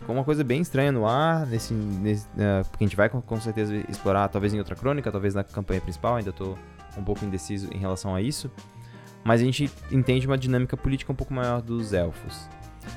ficou 0.00 0.14
uma 0.14 0.24
coisa 0.24 0.42
bem 0.42 0.62
estranha 0.62 0.90
no 0.90 1.06
ar, 1.06 1.46
nesse, 1.46 1.74
nesse 1.74 2.26
uh, 2.28 2.64
porque 2.70 2.84
a 2.84 2.86
gente 2.86 2.96
vai 2.96 3.08
com, 3.08 3.20
com, 3.20 3.40
certeza 3.40 3.76
explorar, 3.88 4.28
talvez 4.28 4.52
em 4.54 4.58
outra 4.58 4.74
crônica, 4.74 5.12
talvez 5.12 5.34
na 5.34 5.44
campanha 5.44 5.80
principal, 5.80 6.16
ainda 6.16 6.32
tô 6.32 6.56
um 6.96 7.04
pouco 7.04 7.24
indeciso 7.24 7.68
em 7.72 7.78
relação 7.78 8.14
a 8.14 8.22
isso. 8.22 8.50
Mas 9.22 9.42
a 9.42 9.44
gente 9.44 9.70
entende 9.92 10.26
uma 10.26 10.38
dinâmica 10.38 10.76
política 10.76 11.12
um 11.12 11.14
pouco 11.14 11.34
maior 11.34 11.60
dos 11.60 11.92
elfos. 11.92 12.48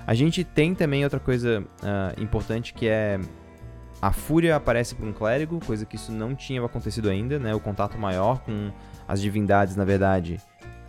A 0.08 0.14
gente 0.14 0.46
tem 0.46 0.74
também 0.74 1.04
outra 1.04 1.20
coisa 1.20 1.62
uh, 1.62 2.22
importante 2.22 2.74
que 2.74 2.88
é 2.88 3.20
a 4.02 4.12
Fúria 4.12 4.56
aparece 4.56 4.96
por 4.96 5.06
um 5.06 5.12
clérigo, 5.12 5.60
coisa 5.66 5.86
que 5.86 5.98
isso 5.98 6.12
não 6.12 6.34
tinha 6.34 6.64
acontecido 6.64 7.10
ainda, 7.10 7.38
né? 7.38 7.54
O 7.54 7.60
contato 7.60 7.98
maior 7.98 8.40
com 8.40 8.72
as 9.06 9.22
divindades, 9.22 9.76
na 9.76 9.84
verdade, 9.84 10.40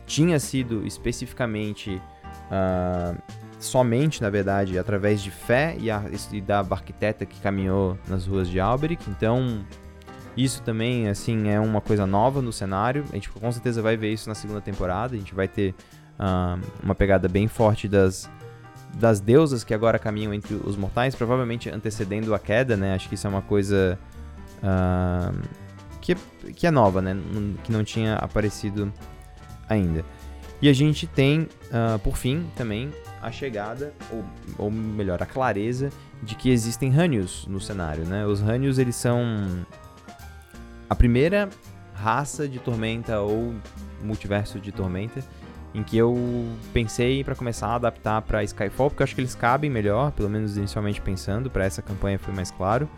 tinha 0.07 0.39
sido 0.39 0.87
especificamente 0.87 2.01
uh, 2.51 3.21
somente, 3.65 4.23
na 4.23 4.31
verdade, 4.31 4.79
através 4.79 5.23
de 5.23 5.31
fé 5.31 5.77
e, 5.79 5.91
a, 5.91 6.03
e 6.33 6.41
da 6.41 6.61
arquiteta 6.61 7.25
que 7.25 7.41
caminhou 7.41 7.99
nas 8.09 8.27
ruas 8.27 8.49
de 8.49 8.61
Alberic. 8.61 9.09
Então, 9.11 9.65
isso 10.37 10.63
também, 10.63 11.09
assim, 11.09 11.49
é 11.49 11.59
uma 11.59 11.81
coisa 11.81 12.07
nova 12.07 12.43
no 12.43 12.53
cenário. 12.53 13.05
A 13.11 13.15
gente 13.15 13.31
com 13.31 13.51
certeza 13.51 13.81
vai 13.81 13.97
ver 13.97 14.13
isso 14.13 14.29
na 14.29 14.35
segunda 14.35 14.61
temporada. 14.61 15.15
A 15.15 15.19
gente 15.19 15.35
vai 15.35 15.49
ter 15.49 15.75
uh, 16.19 16.61
uma 16.83 16.95
pegada 16.95 17.29
bem 17.29 17.49
forte 17.49 17.89
das, 17.89 18.31
das 18.95 19.21
deusas 19.21 19.65
que 19.65 19.73
agora 19.73 19.99
caminham 19.99 20.35
entre 20.35 20.55
os 20.55 20.77
mortais, 20.77 21.15
provavelmente 21.15 21.71
antecedendo 21.71 22.35
a 22.35 22.39
queda, 22.39 22.77
né? 22.77 22.95
Acho 22.95 23.09
que 23.09 23.15
isso 23.15 23.27
é 23.27 23.31
uma 23.31 23.43
coisa 23.43 23.99
uh, 24.59 25.41
que, 26.01 26.15
que 26.55 26.67
é 26.67 26.71
nova, 26.71 27.01
né? 27.01 27.17
Que 27.63 27.73
não 27.73 27.83
tinha 27.83 28.17
aparecido 28.17 28.93
ainda. 29.69 30.05
E 30.61 30.69
a 30.69 30.73
gente 30.73 31.07
tem, 31.07 31.43
uh, 31.43 31.99
por 32.01 32.17
fim, 32.17 32.47
também 32.57 32.91
a 33.25 33.33
chegada, 33.33 33.93
ou, 34.13 34.25
ou 34.59 34.71
melhor, 34.71 35.23
a 35.23 35.27
clareza 35.27 35.91
de 36.23 36.35
que 36.35 36.51
existem 36.51 36.95
Hanius 36.95 37.47
no 37.47 37.59
cenário, 37.59 38.05
né? 38.05 38.27
Os 38.27 38.43
Hanius, 38.43 38.79
eles 38.79 38.97
são 38.97 39.65
a 40.89 40.95
primeira 40.95 41.49
raça 41.95 42.47
de 42.47 42.59
Tormenta 42.59 43.21
ou 43.21 43.55
multiverso 44.03 44.61
de 44.61 44.71
Tormenta 44.71 45.25
em 45.75 45.83
que 45.83 45.97
eu 45.97 46.15
pensei 46.73 47.25
para 47.25 47.35
começar 47.35 47.69
a 47.69 47.75
adaptar 47.75 48.23
para 48.23 48.45
Skyfall, 48.45 48.91
porque 48.91 49.03
eu 49.03 49.05
acho 49.05 49.15
que 49.15 49.21
eles 49.21 49.35
cabem 49.35 49.69
melhor, 49.69 50.13
pelo 50.13 50.31
menos 50.31 50.57
inicialmente 50.57 51.01
pensando, 51.01 51.51
para 51.51 51.65
essa 51.65 51.83
campanha 51.83 52.17
foi 52.17 52.33
mais 52.33 52.53
claro, 52.53 52.89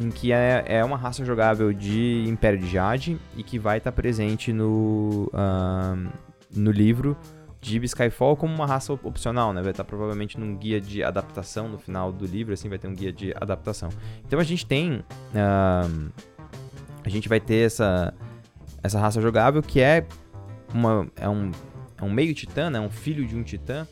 em 0.00 0.10
que 0.10 0.32
é, 0.32 0.64
é 0.66 0.84
uma 0.84 0.96
raça 0.96 1.22
jogável 1.22 1.70
de 1.70 2.24
Império 2.26 2.58
de 2.58 2.66
Jade 2.66 3.18
e 3.36 3.42
que 3.42 3.58
vai 3.58 3.76
estar 3.76 3.90
tá 3.90 3.94
presente 3.94 4.54
no, 4.54 5.30
uh, 5.34 6.08
no 6.54 6.70
livro 6.70 7.14
de 7.60 7.78
Skyfall 7.84 8.36
como 8.36 8.54
uma 8.54 8.66
raça 8.66 8.92
opcional, 8.92 9.52
né? 9.52 9.62
Vai 9.62 9.72
estar 9.72 9.84
provavelmente 9.84 10.38
num 10.38 10.56
guia 10.56 10.80
de 10.80 11.02
adaptação 11.02 11.68
no 11.68 11.78
final 11.78 12.12
do 12.12 12.24
livro, 12.24 12.54
assim, 12.54 12.68
vai 12.68 12.78
ter 12.78 12.88
um 12.88 12.94
guia 12.94 13.12
de 13.12 13.34
adaptação. 13.40 13.88
Então 14.26 14.38
a 14.38 14.44
gente 14.44 14.64
tem. 14.64 15.04
Uh, 15.34 16.10
a 17.04 17.08
gente 17.08 17.28
vai 17.28 17.40
ter 17.40 17.66
essa, 17.66 18.12
essa 18.82 19.00
raça 19.00 19.20
jogável 19.20 19.62
que 19.62 19.80
é, 19.80 20.06
uma, 20.74 21.08
é, 21.16 21.28
um, 21.28 21.50
é 21.96 22.04
um 22.04 22.10
meio 22.10 22.34
titã, 22.34 22.70
né? 22.70 22.78
Um 22.78 22.90
filho 22.90 23.26
de 23.26 23.34
um 23.34 23.42
titã, 23.42 23.86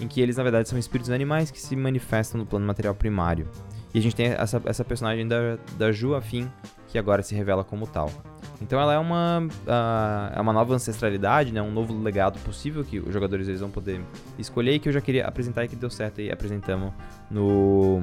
em 0.00 0.08
que 0.08 0.20
eles, 0.20 0.36
na 0.36 0.42
verdade, 0.42 0.68
são 0.68 0.78
espíritos 0.78 1.10
animais 1.10 1.50
que 1.50 1.60
se 1.60 1.76
manifestam 1.76 2.38
no 2.40 2.46
plano 2.46 2.66
material 2.66 2.94
primário. 2.94 3.48
E 3.94 3.98
a 3.98 4.02
gente 4.02 4.14
tem 4.14 4.26
essa, 4.26 4.60
essa 4.66 4.84
personagem 4.84 5.26
da, 5.26 5.56
da 5.78 5.90
Ju 5.90 6.14
Afim, 6.14 6.50
que 6.88 6.98
agora 6.98 7.22
se 7.22 7.34
revela 7.34 7.64
como 7.64 7.86
tal. 7.86 8.10
Então 8.60 8.80
ela 8.80 8.94
é 8.94 8.98
uma, 8.98 9.40
uh, 9.40 10.36
é 10.36 10.40
uma 10.40 10.52
nova 10.52 10.74
ancestralidade, 10.74 11.52
né? 11.52 11.60
um 11.60 11.70
novo 11.70 11.96
legado 12.02 12.38
possível 12.40 12.82
que 12.84 12.98
os 12.98 13.12
jogadores 13.12 13.48
eles 13.48 13.60
vão 13.60 13.70
poder 13.70 14.00
escolher 14.38 14.74
e 14.74 14.78
que 14.78 14.88
eu 14.88 14.92
já 14.92 15.00
queria 15.00 15.26
apresentar 15.26 15.64
e 15.64 15.68
que 15.68 15.76
deu 15.76 15.90
certo 15.90 16.20
e 16.20 16.30
apresentamos 16.30 16.92
no. 17.30 18.00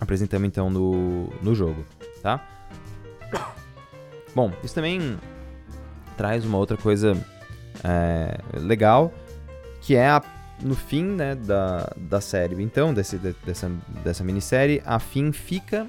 Apresentamos 0.00 0.48
então 0.48 0.70
no, 0.70 1.28
no 1.42 1.54
jogo, 1.54 1.84
tá? 2.22 2.44
Bom, 4.34 4.52
isso 4.64 4.74
também 4.74 5.18
traz 6.16 6.44
uma 6.44 6.58
outra 6.58 6.76
coisa 6.76 7.12
é, 7.84 8.38
legal, 8.54 9.12
que 9.80 9.94
é 9.94 10.08
a, 10.08 10.22
no 10.62 10.74
fim 10.74 11.04
né, 11.04 11.34
da, 11.34 11.92
da 11.96 12.20
série, 12.20 12.62
então, 12.62 12.94
desse, 12.94 13.18
dessa, 13.18 13.70
dessa 14.04 14.24
minissérie, 14.24 14.82
a 14.84 14.98
Finn 14.98 15.32
fica 15.32 15.86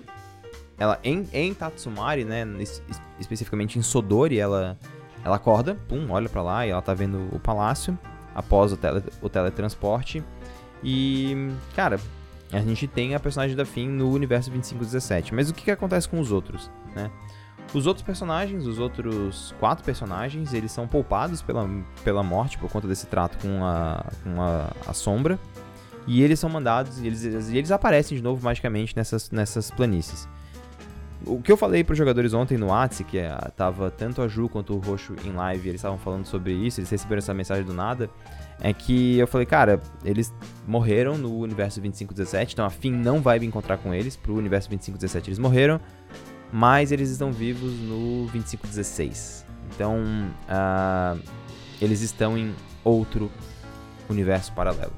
ela 0.82 1.00
em, 1.04 1.28
em 1.32 1.54
Tatsumari, 1.54 2.26
né, 2.26 2.44
especificamente 3.20 3.78
em 3.78 3.84
Sodori, 3.84 4.40
ela, 4.40 4.76
ela 5.24 5.36
acorda, 5.36 5.76
pum, 5.88 6.08
olha 6.10 6.28
para 6.28 6.42
lá 6.42 6.66
e 6.66 6.72
ela 6.72 6.82
tá 6.82 6.92
vendo 6.92 7.30
o 7.32 7.40
palácio 7.40 7.96
após 8.34 8.74
o, 8.74 8.78
tele, 8.78 9.04
o 9.22 9.30
teletransporte. 9.30 10.24
E, 10.84 11.52
cara, 11.76 12.00
a 12.52 12.60
gente 12.62 12.88
tem 12.88 13.14
a 13.14 13.20
personagem 13.20 13.56
da 13.56 13.64
Finn 13.64 13.90
no 13.90 14.10
universo 14.10 14.50
2517. 14.50 15.36
Mas 15.36 15.52
o 15.52 15.54
que, 15.54 15.66
que 15.66 15.70
acontece 15.70 16.10
com 16.10 16.20
os 16.20 16.32
outros, 16.32 16.72
né? 16.96 17.12
Os 17.76 17.86
outros 17.86 18.04
personagens, 18.04 18.66
os 18.66 18.80
outros 18.80 19.54
quatro 19.60 19.86
personagens, 19.86 20.52
eles 20.52 20.72
são 20.72 20.88
poupados 20.88 21.44
pela, 21.44 21.70
pela 22.04 22.24
morte 22.24 22.58
por 22.58 22.72
conta 22.72 22.88
desse 22.88 23.06
trato 23.06 23.38
com 23.38 23.64
a, 23.64 24.04
com 24.24 24.42
a, 24.42 24.72
a 24.88 24.94
sombra. 24.94 25.40
E 26.08 26.24
eles 26.24 26.40
são 26.40 26.50
mandados, 26.50 27.00
e 27.00 27.06
eles, 27.06 27.24
eles 27.24 27.70
aparecem 27.70 28.18
de 28.18 28.24
novo 28.24 28.44
magicamente 28.44 28.98
nessas, 28.98 29.30
nessas 29.30 29.70
planícies. 29.70 30.28
O 31.26 31.42
que 31.42 31.52
eu 31.52 31.58
falei 31.58 31.84
para 31.84 31.94
os 31.94 31.98
jogadores 31.98 32.34
ontem 32.34 32.58
no 32.58 32.68
WhatsApp, 32.68 33.10
que 33.10 33.18
é, 33.18 33.30
tava 33.56 33.92
tanto 33.92 34.22
a 34.22 34.28
Ju 34.28 34.50
quanto 34.50 34.74
o 34.74 34.80
Roxo 34.80 35.16
em 35.24 35.32
live, 35.32 35.70
eles 35.70 35.80
estavam 35.80 35.98
falando 35.98 36.26
sobre 36.26 36.52
isso, 36.52 36.80
eles 36.80 36.90
receberam 36.90 37.20
essa 37.20 37.34
mensagem 37.34 37.64
do 37.64 37.74
nada, 37.74 38.10
é 38.60 38.74
que 38.74 39.18
eu 39.18 39.28
falei, 39.28 39.46
cara, 39.46 39.80
eles 40.04 40.34
morreram 40.68 41.18
no 41.18 41.38
universo 41.40 41.80
2517, 41.80 42.54
então 42.54 42.66
a 42.66 42.70
Finn 42.70 42.96
não 42.96 43.22
vai 43.22 43.40
me 43.40 43.46
encontrar 43.46 43.78
com 43.78 43.94
eles 43.94 44.16
pro 44.16 44.34
universo 44.36 44.70
2517, 44.70 45.30
eles 45.30 45.40
morreram, 45.40 45.80
mas 46.52 46.92
eles 46.92 47.10
estão 47.10 47.32
vivos 47.32 47.74
no 47.80 48.28
2516. 48.32 49.46
Então, 49.74 49.98
uh, 50.50 51.20
eles 51.82 52.02
estão 52.02 52.38
em 52.38 52.54
outro 52.84 53.32
universo 54.10 54.52
paralelo. 54.54 54.94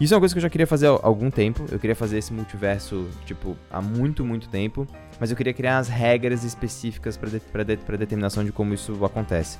Isso 0.00 0.14
é 0.14 0.16
uma 0.16 0.20
coisa 0.20 0.34
que 0.34 0.38
eu 0.38 0.42
já 0.42 0.48
queria 0.48 0.66
fazer 0.66 0.86
há 0.86 0.98
algum 1.02 1.30
tempo. 1.30 1.66
Eu 1.70 1.78
queria 1.78 1.94
fazer 1.94 2.16
esse 2.16 2.32
multiverso, 2.32 3.06
tipo, 3.26 3.54
há 3.70 3.82
muito, 3.82 4.24
muito 4.24 4.48
tempo. 4.48 4.88
Mas 5.20 5.30
eu 5.30 5.36
queria 5.36 5.52
criar 5.52 5.78
as 5.78 5.88
regras 5.88 6.42
específicas 6.42 7.16
para 7.16 7.28
de, 7.28 7.76
de, 7.76 7.96
determinação 7.98 8.42
de 8.42 8.50
como 8.50 8.72
isso 8.72 9.04
acontece. 9.04 9.58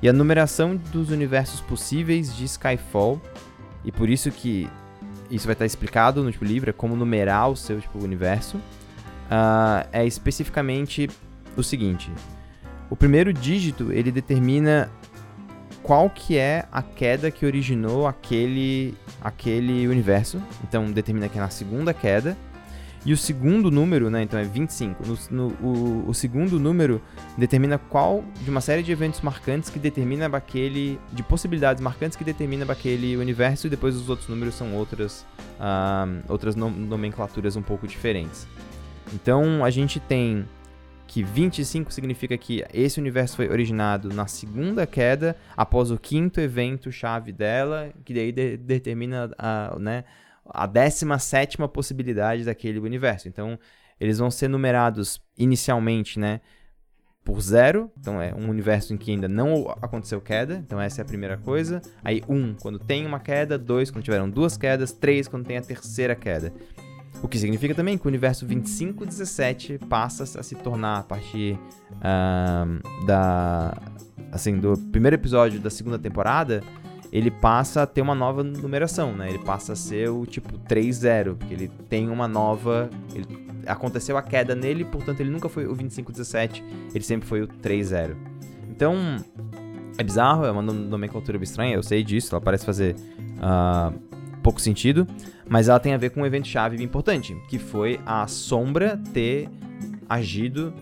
E 0.00 0.08
a 0.08 0.12
numeração 0.12 0.76
dos 0.76 1.10
universos 1.10 1.60
possíveis 1.60 2.34
de 2.34 2.44
Skyfall, 2.44 3.20
e 3.84 3.90
por 3.90 4.08
isso 4.08 4.30
que 4.30 4.70
isso 5.30 5.46
vai 5.46 5.52
estar 5.52 5.66
explicado 5.66 6.22
no 6.22 6.30
tipo, 6.30 6.44
livro, 6.44 6.70
é 6.70 6.72
como 6.72 6.96
numerar 6.96 7.50
o 7.50 7.56
seu 7.56 7.80
tipo, 7.80 8.02
universo, 8.02 8.56
uh, 8.56 9.86
é 9.92 10.06
especificamente 10.06 11.10
o 11.56 11.62
seguinte. 11.62 12.10
O 12.88 12.96
primeiro 12.96 13.32
dígito, 13.32 13.92
ele 13.92 14.10
determina 14.10 14.90
qual 15.82 16.10
que 16.10 16.36
é 16.36 16.66
a 16.70 16.82
queda 16.82 17.30
que 17.30 17.46
originou 17.46 18.06
aquele, 18.06 18.94
aquele 19.20 19.86
universo. 19.88 20.42
Então 20.62 20.90
determina 20.90 21.28
que 21.28 21.38
é 21.38 21.40
na 21.40 21.50
segunda 21.50 21.94
queda. 21.94 22.36
E 23.04 23.12
o 23.14 23.16
segundo 23.16 23.70
número, 23.70 24.10
né, 24.10 24.22
então 24.22 24.38
é 24.38 24.44
25. 24.44 25.04
No, 25.06 25.18
no, 25.30 25.48
o, 25.62 26.04
o 26.08 26.14
segundo 26.14 26.60
número 26.60 27.00
determina 27.36 27.78
qual 27.78 28.22
de 28.42 28.50
uma 28.50 28.60
série 28.60 28.82
de 28.82 28.92
eventos 28.92 29.22
marcantes 29.22 29.70
que 29.70 29.78
determina 29.78 30.26
aquele. 30.26 30.98
de 31.12 31.22
possibilidades 31.22 31.82
marcantes 31.82 32.16
que 32.16 32.24
determina 32.24 32.70
aquele 32.70 33.16
universo, 33.16 33.66
e 33.66 33.70
depois 33.70 33.96
os 33.96 34.08
outros 34.10 34.28
números 34.28 34.54
são 34.54 34.74
outras, 34.74 35.26
uh, 35.58 36.22
outras 36.28 36.54
nomenclaturas 36.54 37.56
um 37.56 37.62
pouco 37.62 37.86
diferentes. 37.86 38.46
Então 39.14 39.64
a 39.64 39.70
gente 39.70 39.98
tem 39.98 40.46
que 41.10 41.24
25 41.24 41.92
significa 41.92 42.38
que 42.38 42.64
esse 42.72 43.00
universo 43.00 43.34
foi 43.34 43.48
originado 43.48 44.10
na 44.10 44.28
segunda 44.28 44.86
queda, 44.86 45.36
após 45.56 45.90
o 45.90 45.98
quinto 45.98 46.40
evento 46.40 46.92
chave 46.92 47.32
dela, 47.32 47.90
que 48.04 48.14
daí 48.14 48.30
de 48.30 48.56
determina 48.56 49.28
a, 49.36 49.76
né, 49.76 50.04
a 50.52 50.66
17 50.66 51.56
possibilidade 51.72 52.44
daquele 52.44 52.78
universo. 52.78 53.28
Então, 53.28 53.58
eles 54.00 54.18
vão 54.18 54.30
ser 54.30 54.48
numerados 54.48 55.20
inicialmente, 55.36 56.18
né? 56.18 56.40
Por 57.22 57.38
zero, 57.40 57.90
então 57.98 58.20
é 58.20 58.34
um 58.34 58.48
universo 58.48 58.94
em 58.94 58.96
que 58.96 59.10
ainda 59.10 59.28
não 59.28 59.68
aconteceu 59.82 60.20
queda, 60.22 60.54
então 60.54 60.80
essa 60.80 61.00
é 61.00 61.02
a 61.02 61.04
primeira 61.04 61.36
coisa. 61.36 61.82
Aí, 62.02 62.24
um, 62.26 62.54
quando 62.54 62.78
tem 62.78 63.04
uma 63.04 63.20
queda, 63.20 63.58
dois, 63.58 63.90
quando 63.90 64.04
tiveram 64.04 64.28
duas 64.28 64.56
quedas, 64.56 64.90
três, 64.90 65.28
quando 65.28 65.44
tem 65.44 65.58
a 65.58 65.62
terceira 65.62 66.14
queda. 66.14 66.50
O 67.22 67.28
que 67.28 67.38
significa 67.38 67.74
também 67.74 67.98
que 67.98 68.06
o 68.06 68.08
universo 68.08 68.46
2517 68.46 69.78
passa 69.88 70.40
a 70.40 70.42
se 70.42 70.54
tornar, 70.54 71.00
a 71.00 71.02
partir 71.02 71.58
uh, 71.96 73.06
da, 73.06 73.76
assim, 74.32 74.58
do 74.58 74.78
primeiro 74.90 75.16
episódio 75.16 75.60
da 75.60 75.68
segunda 75.68 75.98
temporada, 75.98 76.62
ele 77.12 77.30
passa 77.30 77.82
a 77.82 77.86
ter 77.86 78.00
uma 78.00 78.14
nova 78.14 78.42
numeração, 78.42 79.12
né? 79.12 79.28
Ele 79.28 79.38
passa 79.38 79.72
a 79.72 79.76
ser 79.76 80.10
o 80.10 80.24
tipo 80.24 80.58
3-0, 80.58 81.36
porque 81.36 81.54
ele 81.54 81.68
tem 81.88 82.08
uma 82.08 82.28
nova. 82.28 82.88
Ele, 83.14 83.26
aconteceu 83.66 84.16
a 84.16 84.22
queda 84.22 84.54
nele, 84.54 84.84
portanto 84.84 85.20
ele 85.20 85.30
nunca 85.30 85.48
foi 85.48 85.66
o 85.66 85.76
25-17, 85.76 86.62
ele 86.94 87.04
sempre 87.04 87.28
foi 87.28 87.42
o 87.42 87.48
3-0. 87.48 88.16
Então, 88.70 88.96
é 89.98 90.02
bizarro, 90.02 90.44
é 90.44 90.50
uma 90.50 90.62
nomenclatura 90.62 91.36
estranha, 91.42 91.74
eu 91.74 91.82
sei 91.82 92.02
disso, 92.02 92.34
ela 92.34 92.40
parece 92.40 92.64
fazer 92.64 92.96
uh, 93.36 93.92
pouco 94.42 94.60
sentido, 94.60 95.06
mas 95.48 95.68
ela 95.68 95.78
tem 95.78 95.92
a 95.92 95.98
ver 95.98 96.10
com 96.10 96.22
um 96.22 96.26
evento-chave 96.26 96.82
importante, 96.82 97.36
que 97.48 97.58
foi 97.58 98.00
a 98.06 98.26
Sombra 98.26 98.98
ter 99.12 99.48
agido 100.08 100.72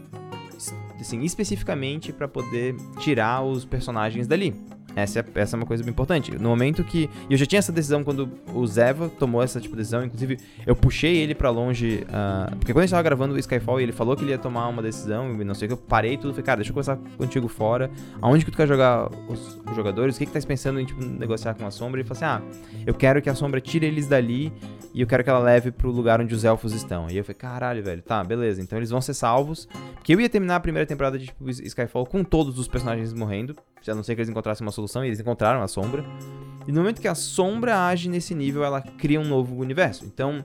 assim, 1.00 1.23
especificamente 1.23 2.12
para 2.12 2.28
poder 2.28 2.76
tirar 2.99 3.42
os 3.42 3.64
personagens 3.64 4.26
dali. 4.26 4.54
Essa 4.97 5.21
é, 5.21 5.25
essa 5.35 5.57
é 5.57 5.59
uma 5.59 5.66
coisa 5.66 5.83
bem 5.83 5.90
importante. 5.90 6.33
No 6.37 6.49
momento 6.49 6.83
que. 6.83 7.09
E 7.28 7.35
eu 7.35 7.38
já 7.38 7.47
tinha 7.47 7.59
essa 7.59 7.71
decisão 7.71 8.02
quando 8.02 8.28
o 8.52 8.66
Zeva 8.66 9.09
tomou 9.09 9.42
essa 9.42 9.61
tipo 9.61 9.75
de 9.75 9.78
decisão. 9.78 10.04
Inclusive, 10.04 10.38
eu 10.66 10.75
puxei 10.75 11.16
ele 11.16 11.35
para 11.35 11.50
longe. 11.50 12.04
Uh, 12.09 12.57
porque 12.57 12.73
quando 12.73 12.83
a 12.83 12.87
gente 12.87 12.90
tava 12.90 13.02
gravando 13.02 13.35
o 13.35 13.38
Skyfall 13.38 13.80
e 13.80 13.85
ele 13.85 13.92
falou 13.92 14.16
que 14.16 14.25
ele 14.25 14.30
ia 14.30 14.38
tomar 14.38 14.66
uma 14.68 14.83
decisão, 14.83 15.40
e 15.40 15.45
não 15.45 15.54
sei 15.54 15.66
o 15.66 15.68
que, 15.68 15.75
eu 15.75 15.78
parei 15.78 16.16
tudo. 16.16 16.30
Falei, 16.30 16.45
cara, 16.45 16.57
deixa 16.57 16.71
eu 16.71 16.75
conversar 16.75 16.99
contigo 17.16 17.49
fora. 17.49 17.90
Aonde 18.21 18.45
que 18.45 18.50
tu 18.50 18.57
quer 18.57 18.66
jogar 18.66 19.09
os, 19.28 19.61
os 19.68 19.76
jogadores? 19.76 20.16
O 20.16 20.18
que, 20.18 20.26
que 20.26 20.33
tá 20.33 20.40
pensando 20.47 20.80
em 20.80 20.85
tipo, 20.85 21.04
negociar 21.04 21.54
com 21.54 21.66
a 21.66 21.71
sombra? 21.71 22.00
E 22.00 22.02
ele 22.02 22.09
falou 22.09 22.18
assim: 22.18 22.47
ah, 22.47 22.83
eu 22.87 22.95
quero 22.95 23.23
que 23.23 23.30
a 23.30 23.35
sombra 23.35 23.61
tire 23.61 23.87
eles 23.87 24.07
dali 24.07 24.52
e 24.95 25.00
eu 25.00 25.07
quero 25.07 25.23
que 25.23 25.30
ela 25.30 25.38
leve 25.38 25.71
pro 25.71 25.90
lugar 25.90 26.21
onde 26.21 26.35
os 26.35 26.45
elfos 26.45 26.73
estão. 26.73 27.09
E 27.11 27.16
eu 27.16 27.25
falei, 27.25 27.37
caralho, 27.37 27.83
velho, 27.83 28.02
tá, 28.02 28.25
beleza. 28.25 28.61
Então 28.61 28.78
eles 28.78 28.90
vão 28.90 29.00
ser 29.00 29.14
salvos. 29.14 29.68
Porque 29.95 30.14
eu 30.14 30.21
ia 30.21 30.28
terminar 30.28 30.57
a 30.57 30.61
primeira 30.61 30.87
temporada 30.87 31.18
de 31.18 31.26
tipo, 31.26 31.49
Skyfall 31.49 32.07
com 32.07 32.25
todos 32.25 32.59
os 32.59 32.66
personagens 32.66 33.12
morrendo. 33.12 33.54
A 33.87 33.94
não 33.94 34.02
ser 34.02 34.14
que 34.14 34.20
eles 34.20 34.28
encontrassem 34.28 34.66
uma 34.66 34.73
solução, 34.73 35.04
e 35.04 35.08
eles 35.08 35.20
encontraram 35.20 35.62
a 35.62 35.68
sombra. 35.68 36.04
E 36.66 36.73
no 36.73 36.80
momento 36.80 37.00
que 37.00 37.08
a 37.08 37.14
sombra 37.14 37.87
age 37.87 38.08
nesse 38.08 38.35
nível, 38.35 38.62
ela 38.62 38.82
cria 38.82 39.18
um 39.18 39.25
novo 39.25 39.56
universo. 39.56 40.04
Então, 40.04 40.44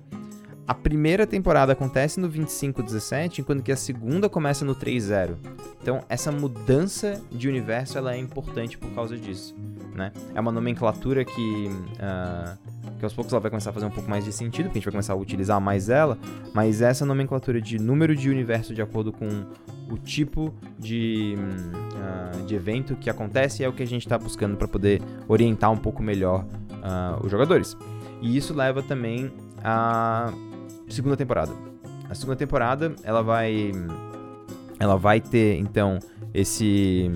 a 0.66 0.74
primeira 0.74 1.28
temporada 1.28 1.74
acontece 1.74 2.20
no 2.20 2.30
25-17, 2.30 3.40
enquanto 3.40 3.62
que 3.62 3.72
a 3.72 3.76
segunda 3.76 4.30
começa 4.30 4.64
no 4.64 4.74
3-0. 4.74 5.36
Então, 5.82 6.04
essa 6.08 6.32
mudança 6.32 7.22
de 7.30 7.50
universo 7.50 7.98
ela 7.98 8.14
é 8.14 8.18
importante 8.18 8.78
por 8.78 8.90
causa 8.92 9.18
disso. 9.18 9.54
Né? 9.94 10.12
É 10.34 10.40
uma 10.40 10.52
nomenclatura 10.52 11.26
que, 11.26 11.68
uh, 11.70 12.58
que 12.98 13.04
aos 13.04 13.14
poucos 13.14 13.34
ela 13.34 13.42
vai 13.42 13.52
começar 13.52 13.72
a 13.72 13.74
fazer 13.74 13.86
um 13.86 13.92
pouco 13.92 14.10
mais 14.10 14.24
de 14.24 14.32
sentido, 14.32 14.66
porque 14.66 14.78
a 14.78 14.80
gente 14.80 14.86
vai 14.86 14.94
começar 14.94 15.14
a 15.14 15.18
utilizar 15.18 15.60
mais 15.60 15.90
ela, 15.90 16.18
mas 16.54 16.82
essa 16.82 17.06
nomenclatura 17.06 17.62
de 17.62 17.78
número 17.78 18.16
de 18.16 18.30
universo 18.30 18.74
de 18.74 18.82
acordo 18.82 19.12
com 19.12 19.28
o 19.92 19.98
tipo 19.98 20.54
de, 20.80 21.36
uh, 21.38 22.46
de 22.46 22.56
evento 22.56 22.96
que 22.96 23.10
acontece 23.10 23.66
é 23.66 23.70
o 23.70 23.74
que 23.74 23.84
a 23.84 23.88
gente 23.88 24.04
está 24.04 24.18
buscando 24.18 24.56
para 24.56 24.68
poder 24.68 25.02
orientar 25.28 25.70
um 25.72 25.78
pouco 25.78 26.02
melhor 26.02 26.46
uh, 26.46 27.24
os 27.24 27.30
jogadores. 27.30 27.78
E 28.22 28.38
isso 28.38 28.54
leva 28.54 28.82
também 28.82 29.30
à 29.62 30.32
segunda 30.90 31.18
temporada. 31.18 31.52
A 32.10 32.16
segunda 32.16 32.38
temporada 32.38 32.96
ela 33.04 33.22
vai 33.22 33.72
ela 34.80 34.98
vai 34.98 35.22
ter 35.22 35.58
então 35.58 36.00
esse 36.34 37.10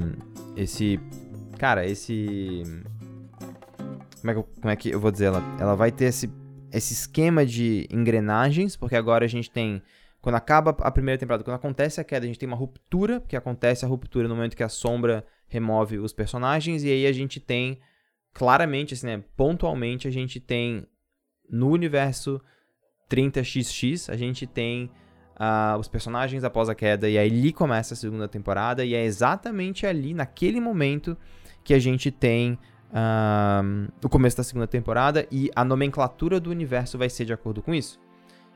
esse 0.55 1.00
cara 1.57 1.86
esse 1.86 2.63
como 4.21 4.31
é 4.31 4.33
que 4.33 4.39
eu, 4.39 4.43
como 4.43 4.69
é 4.69 4.75
que 4.75 4.89
eu 4.89 5.00
vou 5.00 5.12
dizer 5.12 5.25
ela 5.25 5.43
ela 5.59 5.75
vai 5.75 5.91
ter 5.91 6.05
esse 6.05 6.31
esse 6.71 6.93
esquema 6.93 7.45
de 7.45 7.88
engrenagens 7.91 8.75
porque 8.75 8.95
agora 8.95 9.25
a 9.25 9.27
gente 9.27 9.50
tem 9.50 9.81
quando 10.27 10.36
acaba 10.36 10.75
a 10.81 10.91
primeira 10.91 11.17
temporada, 11.17 11.41
quando 11.41 11.55
acontece 11.55 12.01
a 12.01 12.03
queda, 12.03 12.25
a 12.25 12.27
gente 12.27 12.38
tem 12.38 12.47
uma 12.47 12.57
ruptura, 12.57 13.21
que 13.21 13.36
acontece 13.36 13.86
a 13.86 13.88
ruptura 13.88 14.27
no 14.27 14.36
momento 14.36 14.57
que 14.57 14.63
a 14.63 14.67
sombra 14.67 15.25
remove 15.47 16.00
os 16.00 16.12
personagens, 16.12 16.83
e 16.83 16.91
aí 16.91 17.05
a 17.05 17.13
gente 17.13 17.39
tem 17.39 17.79
claramente, 18.33 18.93
assim, 18.93 19.07
né, 19.07 19.24
pontualmente, 19.38 20.05
a 20.05 20.12
gente 20.12 20.41
tem 20.41 20.86
no 21.50 21.69
universo 21.69 22.41
30xx, 23.09 24.11
a 24.11 24.17
gente 24.17 24.45
tem 24.45 24.89
uh, 25.35 25.77
os 25.79 25.87
personagens 25.87 26.43
após 26.43 26.69
a 26.69 26.75
queda, 26.75 27.09
e 27.09 27.17
aí 27.17 27.29
ali 27.29 27.53
começa 27.53 27.93
a 27.93 27.97
segunda 27.97 28.27
temporada, 28.27 28.83
e 28.83 28.93
é 28.93 29.03
exatamente 29.03 29.85
ali, 29.85 30.13
naquele 30.13 30.59
momento, 30.59 31.17
que 31.63 31.73
a 31.73 31.79
gente 31.79 32.11
tem 32.11 32.57
uh, 32.91 33.91
o 34.03 34.09
começo 34.09 34.37
da 34.37 34.43
segunda 34.43 34.67
temporada, 34.67 35.27
e 35.31 35.49
a 35.55 35.63
nomenclatura 35.63 36.39
do 36.39 36.49
universo 36.49 36.97
vai 36.97 37.09
ser 37.09 37.25
de 37.25 37.33
acordo 37.33 37.61
com 37.61 37.73
isso. 37.73 37.99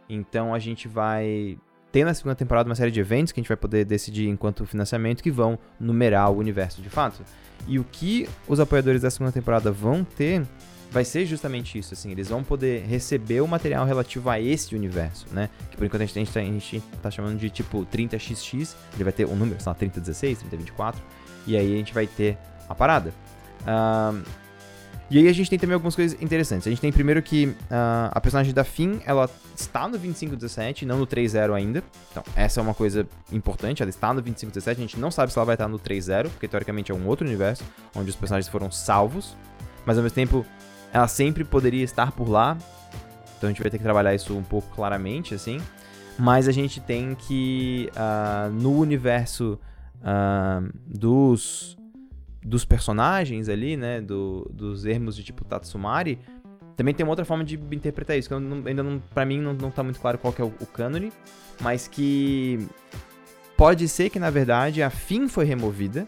Então 0.09 0.53
a 0.53 0.59
gente 0.59 0.87
vai 0.87 1.57
ter 1.91 2.05
na 2.05 2.13
segunda 2.13 2.35
temporada 2.35 2.69
uma 2.69 2.75
série 2.75 2.91
de 2.91 2.99
eventos 2.99 3.31
que 3.31 3.39
a 3.39 3.41
gente 3.41 3.47
vai 3.47 3.57
poder 3.57 3.85
decidir 3.85 4.27
enquanto 4.27 4.65
financiamento 4.65 5.21
que 5.21 5.31
vão 5.31 5.59
numerar 5.79 6.31
o 6.31 6.37
universo 6.37 6.81
de 6.81 6.89
fato. 6.89 7.21
E 7.67 7.77
o 7.77 7.83
que 7.83 8.27
os 8.47 8.59
apoiadores 8.59 9.01
da 9.01 9.09
segunda 9.09 9.31
temporada 9.31 9.71
vão 9.71 10.03
ter 10.03 10.45
vai 10.91 11.05
ser 11.05 11.25
justamente 11.25 11.79
isso, 11.79 11.93
assim, 11.93 12.11
eles 12.11 12.27
vão 12.27 12.43
poder 12.43 12.83
receber 12.85 13.39
o 13.39 13.47
material 13.47 13.85
relativo 13.85 14.29
a 14.29 14.39
esse 14.39 14.75
universo, 14.75 15.25
né? 15.31 15.49
Que 15.69 15.77
por 15.77 15.85
enquanto 15.85 16.01
a 16.01 16.05
gente, 16.05 16.31
tá, 16.31 16.39
a 16.41 16.43
gente 16.43 16.83
tá 17.01 17.09
chamando 17.09 17.39
de 17.39 17.49
tipo 17.49 17.85
30xx, 17.85 18.75
ele 18.93 19.03
vai 19.05 19.13
ter 19.13 19.25
um 19.25 19.35
número, 19.35 19.59
sei 19.61 19.69
lá, 19.69 19.73
3016, 19.73 20.39
3024, 20.39 21.01
e 21.47 21.55
aí 21.55 21.73
a 21.73 21.77
gente 21.77 21.93
vai 21.93 22.05
ter 22.05 22.37
a 22.67 22.75
parada. 22.75 23.13
E 25.09 25.17
aí 25.17 25.27
a 25.27 25.33
gente 25.33 25.49
tem 25.49 25.59
também 25.59 25.73
algumas 25.73 25.93
coisas 25.93 26.21
interessantes. 26.21 26.65
A 26.67 26.69
gente 26.69 26.79
tem 26.79 26.89
primeiro 26.89 27.21
que 27.21 27.47
uh, 27.47 27.55
a 28.11 28.21
personagem 28.21 28.53
da 28.53 28.63
Finn, 28.63 28.99
ela 29.05 29.29
está 29.55 29.85
no 29.85 29.97
2517, 29.97 30.85
não 30.85 30.99
no 30.99 31.05
30 31.05 31.53
ainda. 31.53 31.83
Então, 32.11 32.23
essa 32.33 32.61
é 32.61 32.63
uma 32.63 32.73
coisa 32.73 33.05
importante, 33.31 33.81
ela 33.81 33.89
está 33.89 34.13
no 34.13 34.21
2517, 34.21 34.77
a 34.77 34.81
gente 34.81 34.99
não 34.99 35.11
sabe 35.11 35.31
se 35.31 35.37
ela 35.37 35.45
vai 35.45 35.55
estar 35.55 35.67
no 35.67 35.77
30, 35.79 36.29
porque 36.29 36.47
teoricamente 36.47 36.91
é 36.91 36.95
um 36.95 37.05
outro 37.07 37.25
universo, 37.25 37.63
onde 37.93 38.09
os 38.09 38.15
personagens 38.15 38.49
foram 38.49 38.71
salvos, 38.71 39.35
mas 39.85 39.97
ao 39.97 40.03
mesmo 40.03 40.15
tempo 40.15 40.45
ela 40.93 41.07
sempre 41.07 41.43
poderia 41.43 41.83
estar 41.83 42.11
por 42.11 42.29
lá. 42.29 42.57
Então 43.37 43.47
a 43.47 43.51
gente 43.51 43.61
vai 43.61 43.71
ter 43.71 43.77
que 43.77 43.83
trabalhar 43.83 44.13
isso 44.13 44.37
um 44.37 44.43
pouco 44.43 44.69
claramente, 44.75 45.33
assim. 45.33 45.59
Mas 46.17 46.47
a 46.47 46.51
gente 46.51 46.79
tem 46.79 47.15
que, 47.15 47.89
uh, 47.95 48.51
no 48.51 48.77
universo 48.77 49.59
uh, 50.01 50.71
dos 50.85 51.77
dos 52.43 52.65
personagens 52.65 53.47
ali, 53.47 53.77
né, 53.77 54.01
do, 54.01 54.49
dos 54.51 54.83
ermos 54.85 55.15
de 55.15 55.23
tipo 55.23 55.45
Tatsumari, 55.45 56.19
também 56.75 56.93
tem 56.93 57.03
uma 57.03 57.11
outra 57.11 57.25
forma 57.25 57.43
de 57.43 57.55
interpretar 57.71 58.17
isso, 58.17 58.27
que 58.27 58.35
não, 58.35 58.63
ainda 58.65 58.81
não, 58.81 58.99
pra 59.13 59.25
mim 59.25 59.39
não, 59.39 59.53
não 59.53 59.69
tá 59.69 59.83
muito 59.83 59.99
claro 59.99 60.17
qual 60.17 60.33
que 60.33 60.41
é 60.41 60.45
o, 60.45 60.51
o 60.59 60.65
cânone, 60.65 61.11
mas 61.59 61.87
que 61.87 62.67
pode 63.55 63.87
ser 63.87 64.09
que, 64.09 64.17
na 64.17 64.31
verdade, 64.31 64.81
a 64.81 64.89
Finn 64.89 65.27
foi 65.27 65.45
removida, 65.45 66.07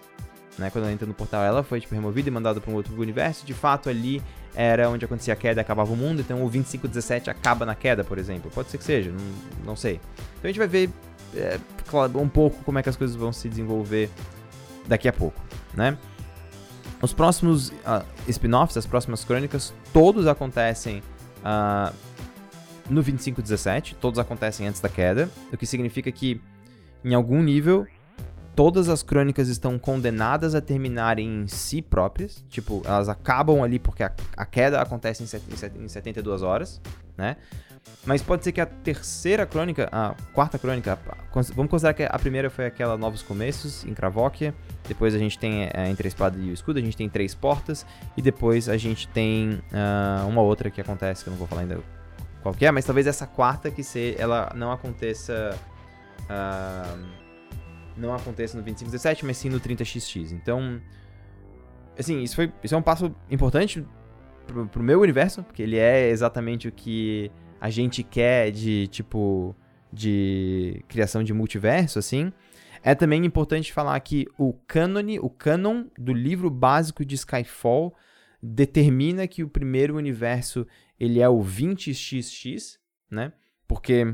né, 0.58 0.72
quando 0.72 0.86
ela 0.86 0.94
entra 0.94 1.06
no 1.06 1.14
portal, 1.14 1.44
ela 1.44 1.64
foi, 1.64 1.80
tipo, 1.80 1.94
removida 1.94 2.30
e 2.30 2.32
mandada 2.32 2.60
para 2.60 2.72
um 2.72 2.76
outro 2.76 3.00
universo, 3.00 3.46
de 3.46 3.54
fato, 3.54 3.90
ali 3.90 4.22
era 4.56 4.90
onde 4.90 5.06
acontecia 5.06 5.34
a 5.34 5.38
queda 5.38 5.62
e 5.62 5.64
acabava 5.64 5.92
o 5.92 5.96
mundo, 5.96 6.22
então 6.22 6.38
o 6.38 6.50
2517 6.50 7.30
acaba 7.30 7.66
na 7.66 7.76
queda, 7.76 8.04
por 8.04 8.18
exemplo, 8.18 8.52
pode 8.52 8.70
ser 8.70 8.78
que 8.78 8.84
seja, 8.84 9.12
não, 9.12 9.66
não 9.66 9.76
sei. 9.76 10.00
Então 10.38 10.44
a 10.44 10.48
gente 10.48 10.60
vai 10.60 10.68
ver 10.68 10.90
é, 11.36 11.60
um 12.16 12.30
pouco 12.30 12.64
como 12.64 12.80
é 12.80 12.84
que 12.84 12.90
as 12.90 12.96
coisas 12.96 13.16
vão 13.16 13.34
se 13.34 13.50
desenvolver 13.50 14.10
daqui 14.88 15.08
a 15.08 15.14
pouco, 15.14 15.42
né. 15.74 15.98
Os 17.02 17.12
próximos 17.12 17.70
uh, 17.70 18.06
spin-offs, 18.30 18.78
as 18.78 18.86
próximas 18.86 19.26
crônicas, 19.26 19.74
todos 19.92 20.26
acontecem 20.26 21.00
uh, 21.40 21.94
no 22.90 23.02
2517, 23.02 23.96
todos 23.96 24.20
acontecem 24.20 24.68
antes 24.68 24.80
da 24.80 24.88
queda, 24.88 25.30
o 25.52 25.58
que 25.58 25.66
significa 25.66 26.12
que, 26.12 26.40
em 27.04 27.14
algum 27.14 27.42
nível, 27.44 27.86
todas 28.56 28.90
as 28.90 29.02
crônicas 29.04 29.48
estão 29.48 29.78
condenadas 29.80 30.56
a 30.56 30.62
terminarem 30.62 31.44
em 31.44 31.48
si 31.48 31.82
próprias. 31.82 32.44
Tipo, 32.50 32.82
elas 32.86 33.10
acabam 33.10 33.62
ali 33.62 33.80
porque 33.80 34.04
a, 34.04 34.12
a 34.38 34.46
queda 34.46 34.82
acontece 34.82 35.24
em, 35.24 35.84
em 35.84 35.88
72 35.88 36.42
horas, 36.42 36.82
né? 37.18 37.38
Mas 38.06 38.22
pode 38.22 38.44
ser 38.44 38.52
que 38.52 38.62
a 38.62 38.66
terceira 38.66 39.46
crônica, 39.46 39.90
a 39.92 40.16
quarta 40.34 40.58
crônica, 40.58 40.98
vamos 41.54 41.70
considerar 41.70 41.94
que 41.94 42.04
a 42.04 42.18
primeira 42.18 42.50
foi 42.50 42.66
aquela 42.66 42.98
Novos 42.98 43.22
Começos, 43.22 43.84
em 43.84 43.94
Cravóquia. 43.94 44.54
Depois 44.88 45.14
a 45.14 45.18
gente 45.18 45.38
tem 45.38 45.64
é, 45.64 45.90
Entre 45.90 46.08
a 46.08 46.10
Espada 46.10 46.38
e 46.38 46.50
o 46.50 46.54
Escudo, 46.54 46.80
a 46.80 46.82
gente 46.82 46.96
tem 46.96 47.10
Três 47.10 47.36
Portas. 47.36 47.86
E 48.16 48.22
depois 48.22 48.70
a 48.70 48.78
gente 48.78 49.08
tem 49.10 49.62
uh, 49.72 50.28
uma 50.28 50.42
outra 50.42 50.70
que 50.70 50.80
acontece, 50.80 51.24
que 51.24 51.30
eu 51.30 51.32
não 51.32 51.38
vou 51.38 51.48
falar 51.48 51.62
ainda 51.62 51.80
qual 52.42 52.56
é, 52.60 52.72
mas 52.72 52.84
talvez 52.86 53.08
essa 53.08 53.26
quarta 53.26 53.72
que 53.72 53.84
se, 53.84 54.16
ela 54.18 54.52
não 54.56 54.72
aconteça... 54.72 55.58
Uh, 56.24 57.23
não 57.98 58.14
aconteça 58.14 58.58
no 58.58 58.64
2517, 58.64 59.26
mas 59.26 59.38
sim 59.38 59.50
no 59.50 59.60
30xx. 59.60 60.32
Então, 60.32 60.82
assim, 61.98 62.22
isso, 62.22 62.36
foi, 62.36 62.52
isso 62.64 62.74
é 62.74 62.78
um 62.78 62.82
passo 62.82 63.14
importante 63.30 63.86
pro, 64.48 64.68
pro 64.68 64.84
meu 64.84 65.02
universo, 65.02 65.44
porque 65.44 65.62
ele 65.62 65.78
é 65.78 66.10
exatamente 66.10 66.68
o 66.68 66.72
que 66.72 67.32
a 67.60 67.70
gente 67.70 68.04
quer 68.04 68.52
de 68.52 68.88
tipo 68.88 69.56
de 69.92 70.84
criação 70.88 71.24
de 71.24 71.34
multiverso, 71.34 72.00
assim. 72.00 72.34
É 72.84 72.94
também 72.94 73.26
importante 73.26 73.72
falar 73.72 73.98
que 74.02 74.28
o 74.38 74.52
cânone, 74.52 75.20
o 75.20 75.30
canon 75.30 75.86
do 75.98 76.12
livro 76.12 76.50
básico 76.50 77.06
de 77.06 77.16
Skyfall 77.16 77.96
determina 78.42 79.26
que 79.26 79.44
o 79.44 79.48
primeiro 79.48 79.96
universo 79.96 80.68
ele 81.00 81.22
é 81.22 81.30
o 81.30 81.40
20xx, 81.40 82.78
né? 83.10 83.32
Porque 83.68 84.14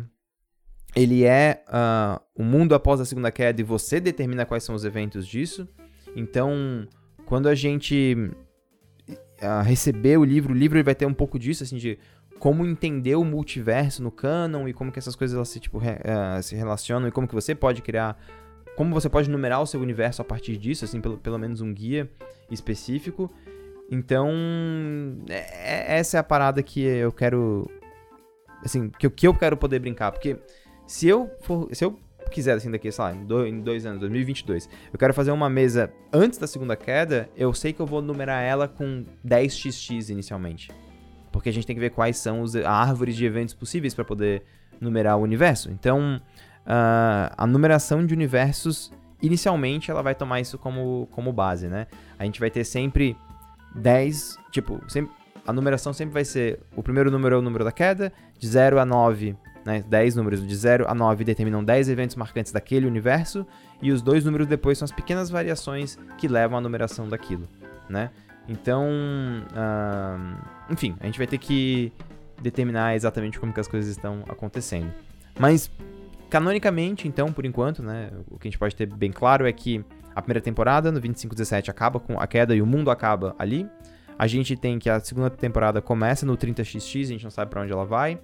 ele 0.95 1.23
é 1.23 1.63
uh, 1.67 2.21
o 2.35 2.43
mundo 2.43 2.73
após 2.73 2.99
a 2.99 3.05
segunda 3.05 3.31
queda 3.31 3.61
e 3.61 3.63
você 3.63 3.99
determina 3.99 4.45
quais 4.45 4.63
são 4.63 4.73
os 4.73 4.83
eventos 4.83 5.27
disso. 5.27 5.67
Então, 6.15 6.87
quando 7.25 7.47
a 7.47 7.55
gente 7.55 8.31
uh, 9.07 9.63
receber 9.63 10.17
o 10.17 10.23
livro, 10.23 10.53
o 10.53 10.57
livro 10.57 10.83
vai 10.83 10.95
ter 10.95 11.05
um 11.05 11.13
pouco 11.13 11.37
disso, 11.37 11.63
assim, 11.63 11.77
de 11.77 11.99
como 12.39 12.65
entender 12.65 13.15
o 13.15 13.23
multiverso 13.23 14.01
no 14.01 14.11
canon 14.11 14.67
e 14.67 14.73
como 14.73 14.91
que 14.91 14.97
essas 14.97 15.15
coisas 15.15 15.35
elas 15.35 15.49
se, 15.49 15.59
tipo, 15.59 15.77
re, 15.77 15.91
uh, 15.91 16.41
se 16.41 16.55
relacionam 16.55 17.07
e 17.07 17.11
como 17.11 17.27
que 17.27 17.35
você 17.35 17.53
pode 17.53 17.81
criar, 17.81 18.17
como 18.75 18.93
você 18.93 19.09
pode 19.09 19.29
numerar 19.29 19.61
o 19.61 19.67
seu 19.67 19.79
universo 19.79 20.21
a 20.21 20.25
partir 20.25 20.57
disso, 20.57 20.85
assim, 20.85 21.01
pelo, 21.01 21.17
pelo 21.17 21.37
menos 21.37 21.61
um 21.61 21.73
guia 21.73 22.09
específico. 22.49 23.31
Então, 23.91 24.29
é, 25.29 25.95
é 25.95 25.99
essa 25.99 26.17
é 26.17 26.19
a 26.19 26.23
parada 26.23 26.63
que 26.63 26.81
eu 26.81 27.11
quero, 27.11 27.69
assim, 28.63 28.89
que, 28.89 29.09
que 29.09 29.27
eu 29.27 29.33
quero 29.33 29.57
poder 29.57 29.79
brincar, 29.79 30.11
porque 30.11 30.37
se 30.89 31.07
eu 31.07 31.29
for, 31.41 31.69
se 31.71 31.85
eu 31.85 31.95
quiser, 32.31 32.53
assim, 32.53 32.71
daqui, 32.71 32.91
sei 32.91 33.03
lá, 33.03 33.13
em 33.13 33.23
dois, 33.23 33.53
em 33.53 33.61
dois 33.61 33.85
anos, 33.85 33.99
2022, 33.99 34.67
eu 34.91 34.97
quero 34.97 35.13
fazer 35.13 35.29
uma 35.29 35.47
mesa 35.47 35.93
antes 36.11 36.39
da 36.39 36.47
segunda 36.47 36.75
queda, 36.75 37.29
eu 37.37 37.53
sei 37.53 37.71
que 37.71 37.79
eu 37.79 37.85
vou 37.85 38.01
numerar 38.01 38.43
ela 38.43 38.67
com 38.67 39.05
10xx 39.23 40.09
inicialmente. 40.09 40.71
Porque 41.31 41.47
a 41.47 41.53
gente 41.53 41.67
tem 41.67 41.75
que 41.75 41.79
ver 41.79 41.91
quais 41.91 42.17
são 42.17 42.41
as 42.41 42.55
árvores 42.55 43.15
de 43.15 43.23
eventos 43.23 43.53
possíveis 43.53 43.93
para 43.93 44.03
poder 44.03 44.41
numerar 44.81 45.15
o 45.15 45.21
universo. 45.21 45.69
Então, 45.69 46.19
uh, 46.65 47.35
a 47.37 47.45
numeração 47.45 48.03
de 48.03 48.11
universos, 48.11 48.91
inicialmente, 49.21 49.91
ela 49.91 50.01
vai 50.01 50.15
tomar 50.15 50.41
isso 50.41 50.57
como, 50.57 51.07
como 51.11 51.31
base, 51.31 51.67
né? 51.67 51.85
A 52.17 52.25
gente 52.25 52.39
vai 52.39 52.49
ter 52.49 52.63
sempre 52.63 53.15
10, 53.75 54.39
tipo, 54.49 54.81
sempre, 54.89 55.13
a 55.45 55.53
numeração 55.53 55.93
sempre 55.93 56.15
vai 56.15 56.25
ser, 56.25 56.59
o 56.75 56.81
primeiro 56.81 57.11
número 57.11 57.35
é 57.35 57.37
o 57.37 57.43
número 57.43 57.63
da 57.63 57.71
queda, 57.71 58.11
de 58.39 58.47
0 58.47 58.79
a 58.79 58.85
9 58.87 59.37
né, 59.69 59.83
10 59.87 60.15
números 60.15 60.45
de 60.45 60.55
0 60.55 60.85
a 60.87 60.95
9 60.95 61.23
determinam 61.23 61.63
10 61.63 61.89
eventos 61.89 62.15
marcantes 62.15 62.51
daquele 62.51 62.87
universo, 62.87 63.45
e 63.79 63.91
os 63.91 64.01
dois 64.01 64.25
números 64.25 64.47
depois 64.47 64.79
são 64.79 64.85
as 64.85 64.91
pequenas 64.91 65.29
variações 65.29 65.97
que 66.17 66.27
levam 66.27 66.57
à 66.57 66.61
numeração 66.61 67.07
daquilo, 67.07 67.47
né? 67.87 68.09
Então, 68.47 68.87
enfim, 70.71 70.95
a 70.99 71.05
gente 71.05 71.19
vai 71.19 71.27
ter 71.27 71.37
que 71.37 71.93
determinar 72.41 72.95
exatamente 72.95 73.39
como 73.39 73.53
que 73.53 73.59
as 73.59 73.67
coisas 73.67 73.91
estão 73.91 74.23
acontecendo. 74.27 74.91
Mas, 75.39 75.69
canonicamente, 76.31 77.07
então, 77.07 77.31
por 77.31 77.45
enquanto, 77.45 77.83
né, 77.83 78.09
o 78.27 78.39
que 78.39 78.47
a 78.47 78.49
gente 78.49 78.57
pode 78.57 78.75
ter 78.75 78.87
bem 78.87 79.11
claro 79.11 79.47
é 79.47 79.53
que 79.53 79.85
a 80.15 80.21
primeira 80.21 80.41
temporada, 80.41 80.91
no 80.91 80.99
2517, 80.99 81.69
acaba 81.69 81.99
com 81.99 82.19
a 82.19 82.25
queda 82.25 82.55
e 82.55 82.61
o 82.61 82.65
mundo 82.65 82.89
acaba 82.89 83.35
ali. 83.37 83.69
A 84.17 84.25
gente 84.25 84.57
tem 84.57 84.79
que 84.79 84.89
a 84.89 84.99
segunda 84.99 85.29
temporada 85.29 85.79
começa 85.79 86.25
no 86.25 86.35
30xx, 86.35 87.03
a 87.03 87.05
gente 87.05 87.23
não 87.23 87.31
sabe 87.31 87.51
para 87.51 87.61
onde 87.61 87.71
ela 87.71 87.85
vai. 87.85 88.19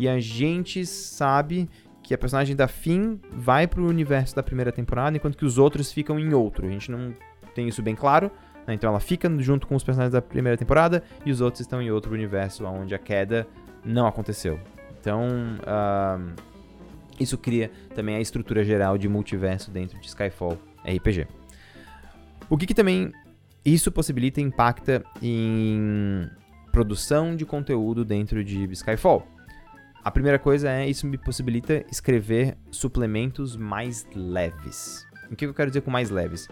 E 0.00 0.08
a 0.08 0.18
gente 0.18 0.86
sabe 0.86 1.68
que 2.02 2.14
a 2.14 2.16
personagem 2.16 2.56
da 2.56 2.66
Finn 2.66 3.18
vai 3.30 3.66
pro 3.66 3.86
universo 3.86 4.34
da 4.34 4.42
primeira 4.42 4.72
temporada, 4.72 5.14
enquanto 5.14 5.36
que 5.36 5.44
os 5.44 5.58
outros 5.58 5.92
ficam 5.92 6.18
em 6.18 6.32
outro. 6.32 6.66
A 6.66 6.70
gente 6.70 6.90
não 6.90 7.12
tem 7.54 7.68
isso 7.68 7.82
bem 7.82 7.94
claro. 7.94 8.30
Né? 8.66 8.72
Então 8.72 8.88
ela 8.88 8.98
fica 8.98 9.30
junto 9.40 9.66
com 9.66 9.76
os 9.76 9.84
personagens 9.84 10.14
da 10.14 10.22
primeira 10.22 10.56
temporada 10.56 11.02
e 11.22 11.30
os 11.30 11.42
outros 11.42 11.60
estão 11.60 11.82
em 11.82 11.90
outro 11.90 12.14
universo 12.14 12.64
onde 12.64 12.94
a 12.94 12.98
queda 12.98 13.46
não 13.84 14.06
aconteceu. 14.06 14.58
Então, 14.98 15.28
uh, 15.60 16.32
isso 17.20 17.36
cria 17.36 17.70
também 17.94 18.16
a 18.16 18.20
estrutura 18.22 18.64
geral 18.64 18.96
de 18.96 19.06
multiverso 19.06 19.70
dentro 19.70 20.00
de 20.00 20.06
Skyfall 20.06 20.56
RPG. 20.82 21.26
O 22.48 22.56
que, 22.56 22.66
que 22.66 22.74
também 22.74 23.12
isso 23.62 23.92
possibilita 23.92 24.40
e 24.40 24.44
impacta 24.44 25.04
em 25.20 26.26
produção 26.70 27.36
de 27.36 27.44
conteúdo 27.44 28.02
dentro 28.02 28.42
de 28.42 28.64
Skyfall. 28.72 29.26
A 30.02 30.10
primeira 30.10 30.38
coisa 30.38 30.70
é 30.70 30.88
isso 30.88 31.06
me 31.06 31.18
possibilita 31.18 31.84
escrever 31.90 32.56
suplementos 32.70 33.54
mais 33.54 34.06
leves. 34.14 35.06
O 35.30 35.36
que 35.36 35.44
eu 35.44 35.52
quero 35.52 35.70
dizer 35.70 35.82
com 35.82 35.90
mais 35.90 36.08
leves? 36.08 36.48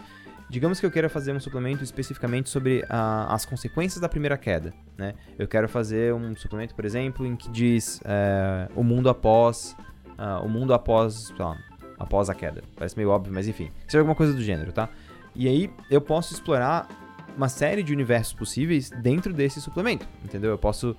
Digamos 0.49 0.79
que 0.79 0.85
eu 0.85 0.91
queira 0.91 1.09
fazer 1.09 1.31
um 1.31 1.39
suplemento 1.39 1.83
especificamente 1.83 2.49
sobre 2.49 2.81
uh, 2.81 3.29
as 3.29 3.45
consequências 3.45 3.99
da 3.99 4.07
primeira 4.07 4.37
queda. 4.37 4.73
Né? 4.97 5.13
Eu 5.37 5.47
quero 5.47 5.67
fazer 5.67 6.13
um 6.13 6.35
suplemento, 6.35 6.75
por 6.75 6.85
exemplo, 6.85 7.25
em 7.25 7.35
que 7.35 7.49
diz 7.49 8.01
uh, 8.01 8.71
o 8.75 8.83
mundo 8.83 9.09
após. 9.09 9.75
Uh, 10.09 10.45
o 10.45 10.49
mundo 10.49 10.73
após. 10.73 11.31
Lá, 11.37 11.57
após 11.97 12.29
a 12.29 12.35
queda. 12.35 12.63
Parece 12.75 12.95
meio 12.95 13.09
óbvio, 13.09 13.33
mas 13.33 13.47
enfim. 13.47 13.69
Seja 13.87 13.99
alguma 13.99 14.15
coisa 14.15 14.33
do 14.33 14.41
gênero, 14.41 14.71
tá? 14.71 14.89
E 15.35 15.47
aí 15.47 15.71
eu 15.89 16.01
posso 16.01 16.33
explorar 16.33 16.87
uma 17.35 17.49
série 17.49 17.83
de 17.83 17.93
universos 17.93 18.33
possíveis 18.33 18.89
dentro 18.89 19.33
desse 19.33 19.61
suplemento. 19.61 20.07
Entendeu? 20.23 20.51
Eu 20.51 20.57
posso 20.57 20.95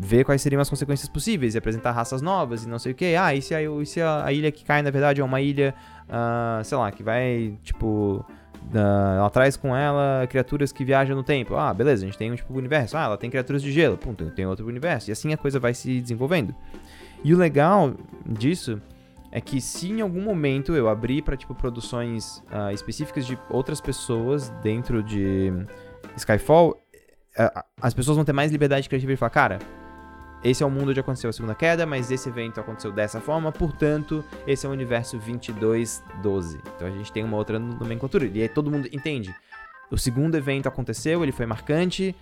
ver 0.00 0.24
quais 0.24 0.40
seriam 0.40 0.62
as 0.62 0.70
consequências 0.70 1.08
possíveis 1.08 1.56
e 1.56 1.58
apresentar 1.58 1.90
raças 1.90 2.22
novas 2.22 2.62
e 2.64 2.68
não 2.68 2.78
sei 2.78 2.92
o 2.92 2.94
que. 2.94 3.16
Ah, 3.16 3.34
e 3.34 3.42
se 3.42 3.52
a, 3.52 3.60
e 3.60 3.86
se 3.86 4.00
a, 4.00 4.24
a 4.24 4.32
ilha 4.32 4.52
que 4.52 4.64
cai, 4.64 4.80
na 4.80 4.90
verdade, 4.90 5.20
é 5.20 5.24
uma 5.24 5.40
ilha, 5.40 5.74
uh, 6.04 6.62
sei 6.62 6.78
lá, 6.78 6.92
que 6.92 7.02
vai, 7.02 7.58
tipo, 7.64 8.24
uh, 8.72 9.16
ela 9.16 9.28
traz 9.28 9.56
com 9.56 9.74
ela 9.74 10.24
criaturas 10.28 10.70
que 10.70 10.84
viajam 10.84 11.16
no 11.16 11.24
tempo. 11.24 11.56
Ah, 11.56 11.74
beleza, 11.74 12.04
a 12.04 12.06
gente 12.06 12.16
tem 12.16 12.30
um 12.30 12.36
tipo 12.36 12.52
de 12.52 12.58
universo. 12.60 12.96
Ah, 12.96 13.04
ela 13.04 13.16
tem 13.18 13.28
criaturas 13.28 13.60
de 13.60 13.72
gelo. 13.72 13.98
Pum, 13.98 14.14
tem 14.14 14.46
outro 14.46 14.64
universo. 14.68 15.10
E 15.10 15.12
assim 15.12 15.32
a 15.32 15.36
coisa 15.36 15.58
vai 15.58 15.74
se 15.74 16.00
desenvolvendo. 16.00 16.54
E 17.24 17.34
o 17.34 17.36
legal 17.36 17.92
disso 18.24 18.80
é 19.32 19.40
que 19.40 19.60
se 19.60 19.90
em 19.90 20.00
algum 20.00 20.22
momento 20.22 20.76
eu 20.76 20.88
abrir 20.88 21.22
para 21.22 21.36
tipo 21.36 21.56
produções 21.56 22.38
uh, 22.52 22.72
específicas 22.72 23.26
de 23.26 23.36
outras 23.50 23.80
pessoas 23.80 24.48
dentro 24.62 25.02
de 25.02 25.52
Skyfall, 26.16 26.80
uh, 27.36 27.64
as 27.82 27.92
pessoas 27.92 28.16
vão 28.16 28.24
ter 28.24 28.32
mais 28.32 28.52
liberdade 28.52 28.88
criativa 28.88 29.12
de 29.12 29.16
falar, 29.16 29.30
cara, 29.30 29.58
esse 30.42 30.62
é 30.62 30.66
o 30.66 30.70
mundo 30.70 30.90
onde 30.90 31.00
aconteceu 31.00 31.28
a 31.28 31.32
segunda 31.32 31.54
queda, 31.54 31.84
mas 31.84 32.10
esse 32.10 32.28
evento 32.28 32.60
aconteceu 32.60 32.92
dessa 32.92 33.20
forma, 33.20 33.50
portanto, 33.50 34.24
esse 34.46 34.64
é 34.64 34.68
o 34.68 34.72
universo 34.72 35.16
2212. 35.18 36.58
Então 36.76 36.86
a 36.86 36.90
gente 36.90 37.12
tem 37.12 37.24
uma 37.24 37.36
outra 37.36 37.58
nomenclatura. 37.58 38.26
E 38.26 38.42
aí 38.42 38.48
todo 38.48 38.70
mundo 38.70 38.88
entende. 38.92 39.34
O 39.90 39.98
segundo 39.98 40.36
evento 40.36 40.68
aconteceu, 40.68 41.22
ele 41.22 41.32
foi 41.32 41.46
marcante, 41.46 42.14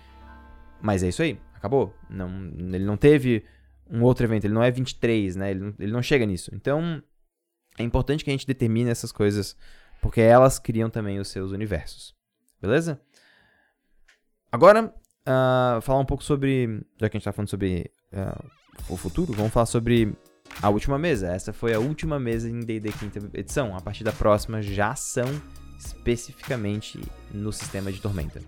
mas 0.81 1.03
é 1.03 1.09
isso 1.09 1.21
aí, 1.21 1.39
acabou. 1.53 1.93
Não, 2.09 2.29
ele 2.57 2.85
não 2.85 2.97
teve 2.97 3.45
um 3.89 4.01
outro 4.03 4.25
evento, 4.25 4.45
ele 4.45 4.53
não 4.53 4.63
é 4.63 4.71
23, 4.71 5.35
né? 5.35 5.51
Ele 5.51 5.59
não, 5.59 5.73
ele 5.77 5.91
não 5.91 6.01
chega 6.01 6.25
nisso. 6.25 6.49
Então, 6.53 7.01
é 7.77 7.83
importante 7.83 8.23
que 8.23 8.29
a 8.29 8.33
gente 8.33 8.47
determine 8.47 8.89
essas 8.89 9.11
coisas, 9.11 9.55
porque 10.01 10.21
elas 10.21 10.57
criam 10.57 10.89
também 10.89 11.19
os 11.19 11.27
seus 11.27 11.51
universos. 11.51 12.15
Beleza? 12.59 12.99
Agora, 14.51 14.85
uh, 15.27 15.81
falar 15.81 15.99
um 15.99 16.05
pouco 16.05 16.23
sobre. 16.23 16.81
Já 16.99 17.09
que 17.09 17.17
a 17.17 17.19
gente 17.19 17.25
tá 17.25 17.31
falando 17.31 17.49
sobre 17.49 17.91
uh, 18.17 18.45
o 18.89 18.97
futuro, 18.97 19.33
vamos 19.33 19.51
falar 19.51 19.65
sobre 19.65 20.13
a 20.61 20.69
última 20.69 20.97
mesa. 20.97 21.27
Essa 21.27 21.53
foi 21.53 21.73
a 21.73 21.79
última 21.79 22.19
mesa 22.19 22.49
em 22.49 22.59
D&D 22.59 22.91
quinta 22.93 23.19
edição. 23.33 23.75
A 23.75 23.81
partir 23.81 24.03
da 24.03 24.11
próxima 24.11 24.61
já 24.61 24.95
são 24.95 25.27
especificamente 25.77 26.99
no 27.31 27.51
sistema 27.53 27.91
de 27.91 28.01
tormenta. 28.01 28.41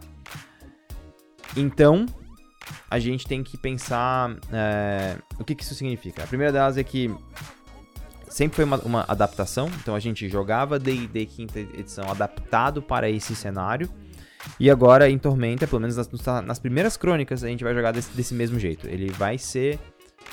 Então, 1.55 2.05
a 2.89 2.99
gente 2.99 3.27
tem 3.27 3.43
que 3.43 3.57
pensar 3.57 4.35
é, 4.51 5.17
o 5.39 5.43
que, 5.43 5.55
que, 5.55 5.63
isso 5.63 5.75
significa. 5.75 6.23
A 6.23 6.27
primeira 6.27 6.51
delas 6.51 6.77
é 6.77 6.83
que 6.83 7.13
sempre 8.27 8.57
foi 8.57 8.65
uma, 8.65 8.77
uma 8.79 9.05
adaptação, 9.07 9.69
então 9.81 9.95
a 9.95 9.99
gente 9.99 10.29
jogava 10.29 10.79
D&D 10.79 11.25
quinta 11.25 11.59
edição 11.59 12.09
adaptado 12.09 12.81
para 12.81 13.09
esse 13.09 13.35
cenário, 13.35 13.89
e 14.59 14.69
agora 14.69 15.09
em 15.09 15.17
Tormenta, 15.17 15.67
pelo 15.67 15.81
menos 15.81 15.97
nas, 15.97 16.09
nas 16.45 16.59
primeiras 16.59 16.95
crônicas, 16.95 17.43
a 17.43 17.47
gente 17.47 17.63
vai 17.63 17.73
jogar 17.73 17.91
desse, 17.91 18.11
desse 18.15 18.33
mesmo 18.33 18.59
jeito. 18.59 18.87
Ele 18.87 19.09
vai 19.11 19.37
ser 19.37 19.79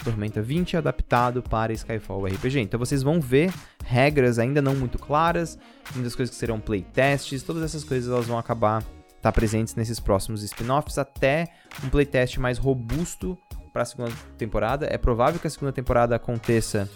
Tormenta 0.05 0.43
20 0.43 0.77
adaptado 0.77 1.43
para 1.43 1.73
Skyfall 1.73 2.27
RPG. 2.27 2.61
Então 2.61 2.79
vocês 2.79 3.03
vão 3.03 3.21
ver 3.21 3.53
regras 3.85 4.39
ainda 4.39 4.61
não 4.61 4.75
muito 4.75 4.99
claras, 4.99 5.59
muitas 5.95 6.15
coisas 6.15 6.35
que 6.35 6.39
serão 6.39 6.61
playtests, 6.61 7.43
todas 7.43 7.63
essas 7.63 7.85
coisas 7.85 8.13
elas 8.13 8.27
vão 8.27 8.39
acabar 8.39 8.79
estar 8.81 9.21
tá 9.23 9.33
presentes 9.33 9.75
nesses 9.75 9.99
próximos 9.99 10.43
spin-offs 10.43 10.99
até 10.99 11.47
um 11.85 11.89
playtest 11.89 12.39
mais 12.39 12.59
robusto 12.59 13.39
para 13.73 13.83
a 13.83 13.85
segunda 13.85 14.13
temporada. 14.39 14.87
É 14.91 14.99
provável 14.99 15.41
que 15.41 15.47
a 15.47 15.51
segunda 15.51 15.73
temporada 15.73 16.17
aconteça 16.17 16.89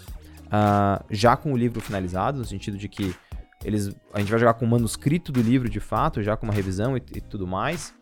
uh, 0.47 1.05
já 1.11 1.37
com 1.37 1.53
o 1.53 1.57
livro 1.57 1.81
finalizado, 1.81 2.39
no 2.39 2.45
sentido 2.45 2.77
de 2.77 2.89
que 2.89 3.15
eles, 3.65 3.95
a 4.13 4.21
gente 4.21 4.31
vai 4.31 4.41
jogar 4.41 4.55
com 4.55 4.65
o 4.65 4.69
manuscrito 4.69 5.31
do 5.31 5.41
livro 5.41 5.69
de 5.69 5.81
fato, 5.81 6.23
já 6.23 6.37
com 6.37 6.47
uma 6.47 6.55
revisão 6.55 6.97
e, 6.97 7.03
e 7.15 7.21
tudo 7.21 7.47
mais. 7.47 7.95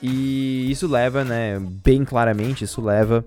E 0.00 0.70
isso 0.70 0.86
leva, 0.86 1.24
né, 1.24 1.58
bem 1.58 2.04
claramente, 2.04 2.64
isso 2.64 2.80
leva 2.80 3.24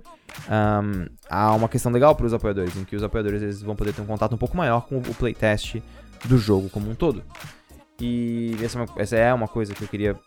um, 0.49 1.05
a 1.29 1.53
uma 1.53 1.67
questão 1.67 1.91
legal 1.91 2.15
para 2.15 2.25
os 2.25 2.33
apoiadores, 2.33 2.75
em 2.77 2.85
que 2.85 2.95
os 2.95 3.03
apoiadores 3.03 3.41
eles 3.41 3.61
vão 3.61 3.75
poder 3.75 3.93
ter 3.93 4.01
um 4.01 4.05
contato 4.05 4.33
um 4.33 4.37
pouco 4.37 4.55
maior 4.55 4.87
com 4.87 4.97
o 4.97 5.15
playtest 5.15 5.81
do 6.25 6.37
jogo 6.37 6.69
como 6.69 6.89
um 6.89 6.95
todo. 6.95 7.23
E 7.99 8.55
essa 8.63 8.79
é 8.79 8.81
uma, 8.81 8.93
essa 8.95 9.15
é 9.17 9.33
uma 9.33 9.47
coisa 9.47 9.73
que 9.73 9.83
eu 9.83 9.87
queria 9.87 10.17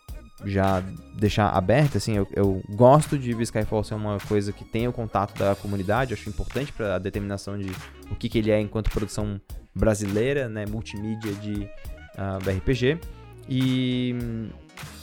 já 0.43 0.83
deixar 1.17 1.49
aberta, 1.49 1.97
assim, 1.97 2.17
eu, 2.17 2.27
eu 2.33 2.61
gosto 2.69 3.17
de 3.17 3.31
Skyfall 3.41 3.83
ser 3.83 3.95
uma 3.95 4.17
coisa 4.19 4.51
que 4.51 4.65
tenha 4.65 4.89
o 4.89 4.93
contato 4.93 5.37
da 5.39 5.55
comunidade, 5.55 6.13
acho 6.13 6.29
importante 6.29 6.73
para 6.73 6.95
a 6.95 6.99
determinação 6.99 7.57
de 7.57 7.71
o 8.11 8.15
que, 8.15 8.27
que 8.27 8.37
ele 8.37 8.51
é 8.51 8.59
enquanto 8.59 8.91
produção 8.91 9.39
brasileira, 9.75 10.47
né, 10.47 10.65
multimídia 10.65 11.33
de 11.33 11.63
uh, 11.63 11.69
ah, 12.17 12.39
RPG. 12.39 12.99
E 13.47 14.15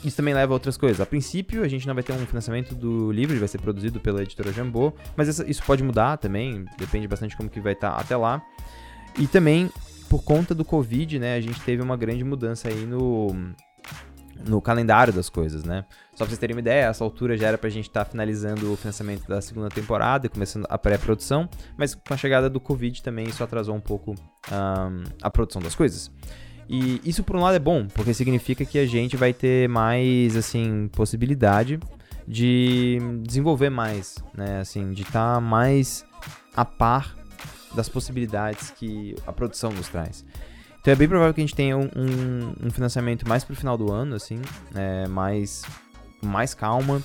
isso 0.05 0.17
também 0.17 0.35
leva 0.35 0.53
a 0.53 0.55
outras 0.55 0.77
coisas. 0.77 1.01
A 1.01 1.07
princípio, 1.07 1.63
a 1.63 1.69
gente 1.69 1.87
não 1.87 1.95
vai 1.95 2.03
ter 2.03 2.13
um 2.13 2.27
financiamento 2.27 2.75
do 2.75 3.13
livro, 3.13 3.33
ele 3.33 3.39
vai 3.39 3.49
ser 3.49 3.59
produzido 3.59 4.01
pela 4.01 4.23
editora 4.23 4.53
Jambô, 4.53 4.93
mas 5.17 5.39
isso 5.41 5.63
pode 5.65 5.83
mudar 5.83 6.17
também, 6.17 6.65
depende 6.77 7.07
bastante 7.07 7.37
como 7.37 7.49
que 7.49 7.61
vai 7.61 7.75
estar 7.75 7.93
tá 7.93 8.01
até 8.01 8.17
lá. 8.17 8.43
E 9.19 9.27
também, 9.27 9.71
por 10.09 10.25
conta 10.25 10.55
do 10.55 10.65
Covid, 10.65 11.19
né, 11.19 11.37
a 11.37 11.41
gente 11.41 11.61
teve 11.61 11.83
uma 11.83 11.97
grande 11.97 12.25
mudança 12.25 12.69
aí 12.69 12.85
no, 12.87 13.55
no 14.47 14.61
calendário 14.61 15.13
das 15.13 15.29
coisas, 15.29 15.65
né? 15.65 15.85
Só 16.13 16.19
pra 16.19 16.27
vocês 16.27 16.39
terem 16.39 16.55
uma 16.55 16.61
ideia, 16.61 16.87
essa 16.87 17.03
altura 17.05 17.37
já 17.37 17.49
era 17.49 17.59
pra 17.59 17.71
gente 17.71 17.89
estar 17.89 18.05
tá 18.05 18.11
finalizando 18.11 18.73
o 18.73 18.77
financiamento 18.77 19.27
da 19.27 19.41
segunda 19.41 19.69
temporada 19.69 20.27
e 20.27 20.29
começando 20.29 20.67
a 20.69 20.77
pré-produção, 20.77 21.49
mas 21.77 21.95
com 21.95 22.13
a 22.13 22.17
chegada 22.17 22.51
do 22.51 22.61
Covid 22.61 23.03
também 23.03 23.27
isso 23.27 23.43
atrasou 23.43 23.75
um 23.75 23.81
pouco 23.81 24.13
um, 24.13 25.05
a 25.23 25.31
produção 25.31 25.61
das 25.63 25.75
coisas. 25.75 26.11
E 26.69 27.01
isso 27.05 27.23
por 27.25 27.37
um 27.37 27.41
lado 27.41 27.57
é 27.57 27.59
bom, 27.59 27.87
porque 27.89 28.15
significa 28.15 28.65
que 28.65 28.79
a 28.79 28.87
gente 28.87 29.17
vai 29.17 29.33
ter 29.33 29.69
mais, 29.69 30.37
assim, 30.37 30.89
possibilidade 30.93 31.79
de 32.27 32.99
desenvolver 33.23 33.71
mais, 33.71 34.17
né? 34.35 34.61
Assim, 34.61 34.93
de 34.93 35.03
estar 35.03 35.35
tá 35.35 35.41
mais 35.41 36.05
a 36.55 36.65
par 36.65 37.17
das 37.75 37.89
possibilidades 37.89 38.71
que 38.71 39.15
a 39.27 39.33
produção 39.33 39.71
nos 39.71 39.89
traz. 39.89 40.25
Então 40.83 40.93
é 40.93 40.97
bem 40.97 41.09
provável 41.09 41.33
que 41.33 41.41
a 41.41 41.45
gente 41.45 41.55
tenha 41.55 41.79
um, 41.79 41.89
um, 41.95 42.67
um 42.67 42.71
financiamento 42.71 43.27
mais 43.27 43.45
pro 43.45 43.55
final 43.55 43.79
do 43.79 43.93
ano, 43.93 44.17
assim, 44.17 44.43
é, 44.75 45.07
mais, 45.07 45.63
mais 46.21 46.55
calma. 46.55 47.01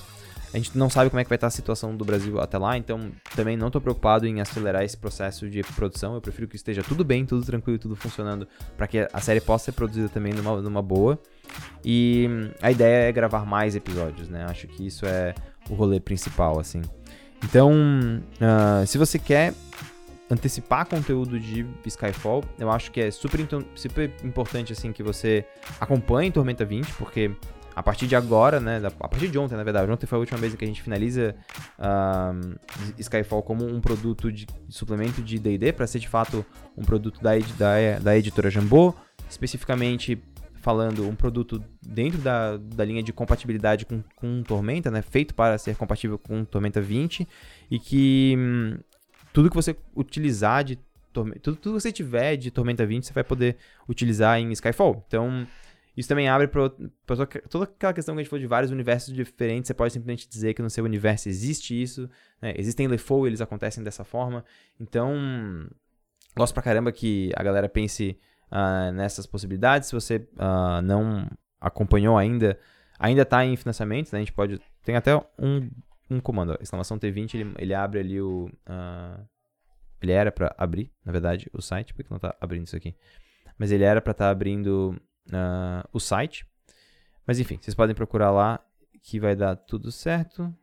A 0.52 0.56
gente 0.56 0.76
não 0.76 0.90
sabe 0.90 1.10
como 1.10 1.20
é 1.20 1.24
que 1.24 1.28
vai 1.28 1.36
estar 1.36 1.46
a 1.46 1.50
situação 1.50 1.94
do 1.94 2.04
Brasil 2.04 2.40
até 2.40 2.58
lá, 2.58 2.76
então 2.76 3.12
também 3.36 3.56
não 3.56 3.68
estou 3.68 3.80
preocupado 3.80 4.26
em 4.26 4.40
acelerar 4.40 4.82
esse 4.82 4.96
processo 4.96 5.48
de 5.48 5.62
produção. 5.62 6.14
Eu 6.14 6.20
prefiro 6.20 6.48
que 6.48 6.56
esteja 6.56 6.82
tudo 6.82 7.04
bem, 7.04 7.24
tudo 7.24 7.46
tranquilo, 7.46 7.78
tudo 7.78 7.94
funcionando, 7.94 8.48
para 8.76 8.88
que 8.88 9.06
a 9.12 9.20
série 9.20 9.40
possa 9.40 9.66
ser 9.66 9.72
produzida 9.72 10.08
também 10.08 10.32
numa, 10.32 10.60
numa 10.60 10.82
boa. 10.82 11.16
E 11.84 12.28
a 12.60 12.72
ideia 12.72 13.08
é 13.08 13.12
gravar 13.12 13.46
mais 13.46 13.76
episódios, 13.76 14.28
né? 14.28 14.44
Acho 14.48 14.66
que 14.66 14.84
isso 14.84 15.06
é 15.06 15.36
o 15.70 15.74
rolê 15.74 16.00
principal, 16.00 16.58
assim. 16.58 16.82
Então, 17.44 17.72
uh, 17.72 18.84
se 18.86 18.98
você 18.98 19.20
quer 19.20 19.54
antecipar 20.30 20.86
conteúdo 20.86 21.38
de 21.38 21.66
Skyfall, 21.86 22.44
eu 22.58 22.70
acho 22.70 22.90
que 22.90 23.00
é 23.00 23.10
super, 23.10 23.40
super 23.74 24.12
importante 24.22 24.72
assim 24.72 24.92
que 24.92 25.02
você 25.02 25.44
acompanhe 25.80 26.30
Tormenta 26.30 26.64
20, 26.64 26.92
porque 26.94 27.30
a 27.78 27.82
partir 27.82 28.08
de 28.08 28.16
agora, 28.16 28.58
né, 28.58 28.82
a 28.84 29.08
partir 29.08 29.28
de 29.28 29.38
ontem, 29.38 29.56
na 29.56 29.62
verdade, 29.62 29.90
ontem 29.90 30.04
foi 30.04 30.16
a 30.16 30.18
última 30.18 30.36
vez 30.36 30.52
que 30.52 30.64
a 30.64 30.66
gente 30.66 30.82
finaliza 30.82 31.36
uh, 31.78 32.58
Skyfall 32.98 33.40
como 33.40 33.64
um 33.64 33.80
produto 33.80 34.32
de, 34.32 34.46
suplemento 34.68 35.22
de 35.22 35.38
D&D 35.38 35.72
para 35.72 35.86
ser 35.86 36.00
de 36.00 36.08
fato 36.08 36.44
um 36.76 36.82
produto 36.84 37.20
da, 37.22 37.30
da, 37.56 37.98
da 38.02 38.18
editora 38.18 38.50
Jambô, 38.50 38.92
especificamente 39.30 40.20
falando 40.60 41.08
um 41.08 41.14
produto 41.14 41.62
dentro 41.80 42.18
da, 42.18 42.56
da 42.56 42.84
linha 42.84 43.02
de 43.02 43.12
compatibilidade 43.12 43.86
com, 43.86 44.02
com 44.16 44.42
Tormenta, 44.42 44.90
né, 44.90 45.00
feito 45.00 45.32
para 45.34 45.56
ser 45.56 45.76
compatível 45.76 46.18
com 46.18 46.44
Tormenta 46.44 46.80
20 46.80 47.28
e 47.70 47.78
que 47.78 48.34
hum, 48.36 48.76
tudo 49.38 49.50
que 49.50 49.54
você 49.54 49.76
utilizar 49.94 50.64
de 50.64 50.76
tudo, 51.12 51.38
tudo 51.38 51.58
que 51.58 51.68
você 51.68 51.92
tiver 51.92 52.36
de 52.36 52.50
Tormenta 52.50 52.84
20 52.84 53.06
você 53.06 53.12
vai 53.12 53.22
poder 53.22 53.56
utilizar 53.88 54.36
em 54.40 54.50
Skyfall. 54.50 55.04
Então, 55.06 55.46
isso 55.96 56.08
também 56.08 56.28
abre 56.28 56.48
para 56.48 56.68
toda 57.48 57.64
aquela 57.64 57.92
questão 57.92 58.16
que 58.16 58.20
a 58.20 58.22
gente 58.24 58.28
falou 58.28 58.40
de 58.40 58.48
vários 58.48 58.72
universos 58.72 59.14
diferentes. 59.14 59.68
Você 59.68 59.74
pode 59.74 59.92
simplesmente 59.92 60.28
dizer 60.28 60.54
que 60.54 60.60
no 60.60 60.68
seu 60.68 60.84
universo 60.84 61.28
existe 61.28 61.80
isso. 61.80 62.10
Né? 62.42 62.52
Existem 62.56 62.88
LeFou, 62.88 63.28
eles 63.28 63.40
acontecem 63.40 63.84
dessa 63.84 64.02
forma. 64.02 64.44
Então, 64.80 65.14
gosto 66.36 66.52
pra 66.52 66.60
caramba 66.60 66.90
que 66.90 67.30
a 67.36 67.42
galera 67.44 67.68
pense 67.68 68.18
uh, 68.50 68.92
nessas 68.92 69.24
possibilidades. 69.24 69.86
Se 69.86 69.94
você 69.94 70.16
uh, 70.16 70.82
não 70.82 71.30
acompanhou 71.60 72.18
ainda, 72.18 72.58
ainda 72.98 73.22
está 73.22 73.44
em 73.44 73.54
financiamento. 73.54 74.10
Né? 74.12 74.18
A 74.18 74.20
gente 74.22 74.32
pode. 74.32 74.60
Tem 74.82 74.96
até 74.96 75.14
um, 75.38 75.70
um 76.10 76.20
comando, 76.20 76.56
exclamação 76.60 76.98
T20, 76.98 77.34
ele, 77.34 77.54
ele 77.58 77.74
abre 77.74 78.00
ali 78.00 78.20
o. 78.20 78.50
Uh, 78.68 79.26
ele 80.00 80.12
era 80.12 80.30
para 80.30 80.54
abrir, 80.56 80.90
na 81.04 81.10
verdade, 81.10 81.50
o 81.52 81.60
site, 81.60 81.92
porque 81.92 82.08
não 82.10 82.16
está 82.16 82.34
abrindo 82.40 82.66
isso 82.66 82.76
aqui. 82.76 82.94
Mas 83.58 83.72
ele 83.72 83.84
era 83.84 84.00
para 84.00 84.12
estar 84.12 84.26
tá 84.26 84.30
abrindo 84.30 84.96
uh, 85.28 85.88
o 85.92 85.98
site. 85.98 86.46
Mas 87.26 87.40
enfim, 87.40 87.58
vocês 87.60 87.74
podem 87.74 87.94
procurar 87.94 88.30
lá 88.30 88.60
que 89.02 89.18
vai 89.18 89.34
dar 89.34 89.56
tudo 89.56 89.90
certo. 89.90 90.54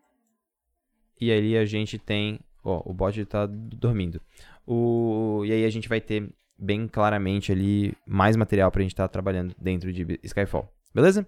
E 1.20 1.32
aí 1.32 1.58
a 1.58 1.66
gente 1.66 1.98
tem. 1.98 2.40
Ó, 2.64 2.82
o 2.86 2.94
bot 2.94 3.20
está 3.20 3.46
dormindo. 3.46 4.20
O, 4.66 5.44
e 5.46 5.52
aí 5.52 5.66
a 5.66 5.70
gente 5.70 5.88
vai 5.88 6.02
ter 6.02 6.28
bem 6.58 6.88
claramente 6.88 7.52
ali 7.52 7.94
mais 8.08 8.36
material 8.36 8.72
para 8.72 8.80
a 8.80 8.84
gente 8.84 8.94
estar 8.94 9.08
tá 9.08 9.12
trabalhando 9.12 9.54
dentro 9.60 9.92
de 9.92 10.20
Skyfall. 10.24 10.74
Beleza? 10.94 11.28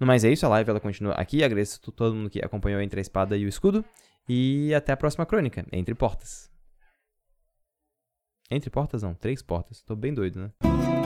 No 0.00 0.06
mais 0.06 0.24
é 0.24 0.32
isso, 0.32 0.46
a 0.46 0.48
live 0.48 0.70
ela 0.70 0.80
continua 0.80 1.12
aqui. 1.12 1.44
Agradeço 1.44 1.78
a 1.86 1.92
todo 1.92 2.16
mundo 2.16 2.30
que 2.30 2.42
acompanhou 2.42 2.80
entre 2.80 2.98
a 2.98 3.02
espada 3.02 3.36
e 3.36 3.44
o 3.44 3.48
escudo. 3.48 3.84
E 4.26 4.72
até 4.74 4.92
a 4.92 4.96
próxima 4.96 5.26
crônica, 5.26 5.64
Entre 5.70 5.94
Portas. 5.94 6.50
Entre 8.50 8.68
portas 8.68 9.02
não, 9.02 9.14
três 9.14 9.42
portas. 9.42 9.82
Tô 9.82 9.94
bem 9.94 10.12
doido, 10.12 10.40
né? 10.40 10.99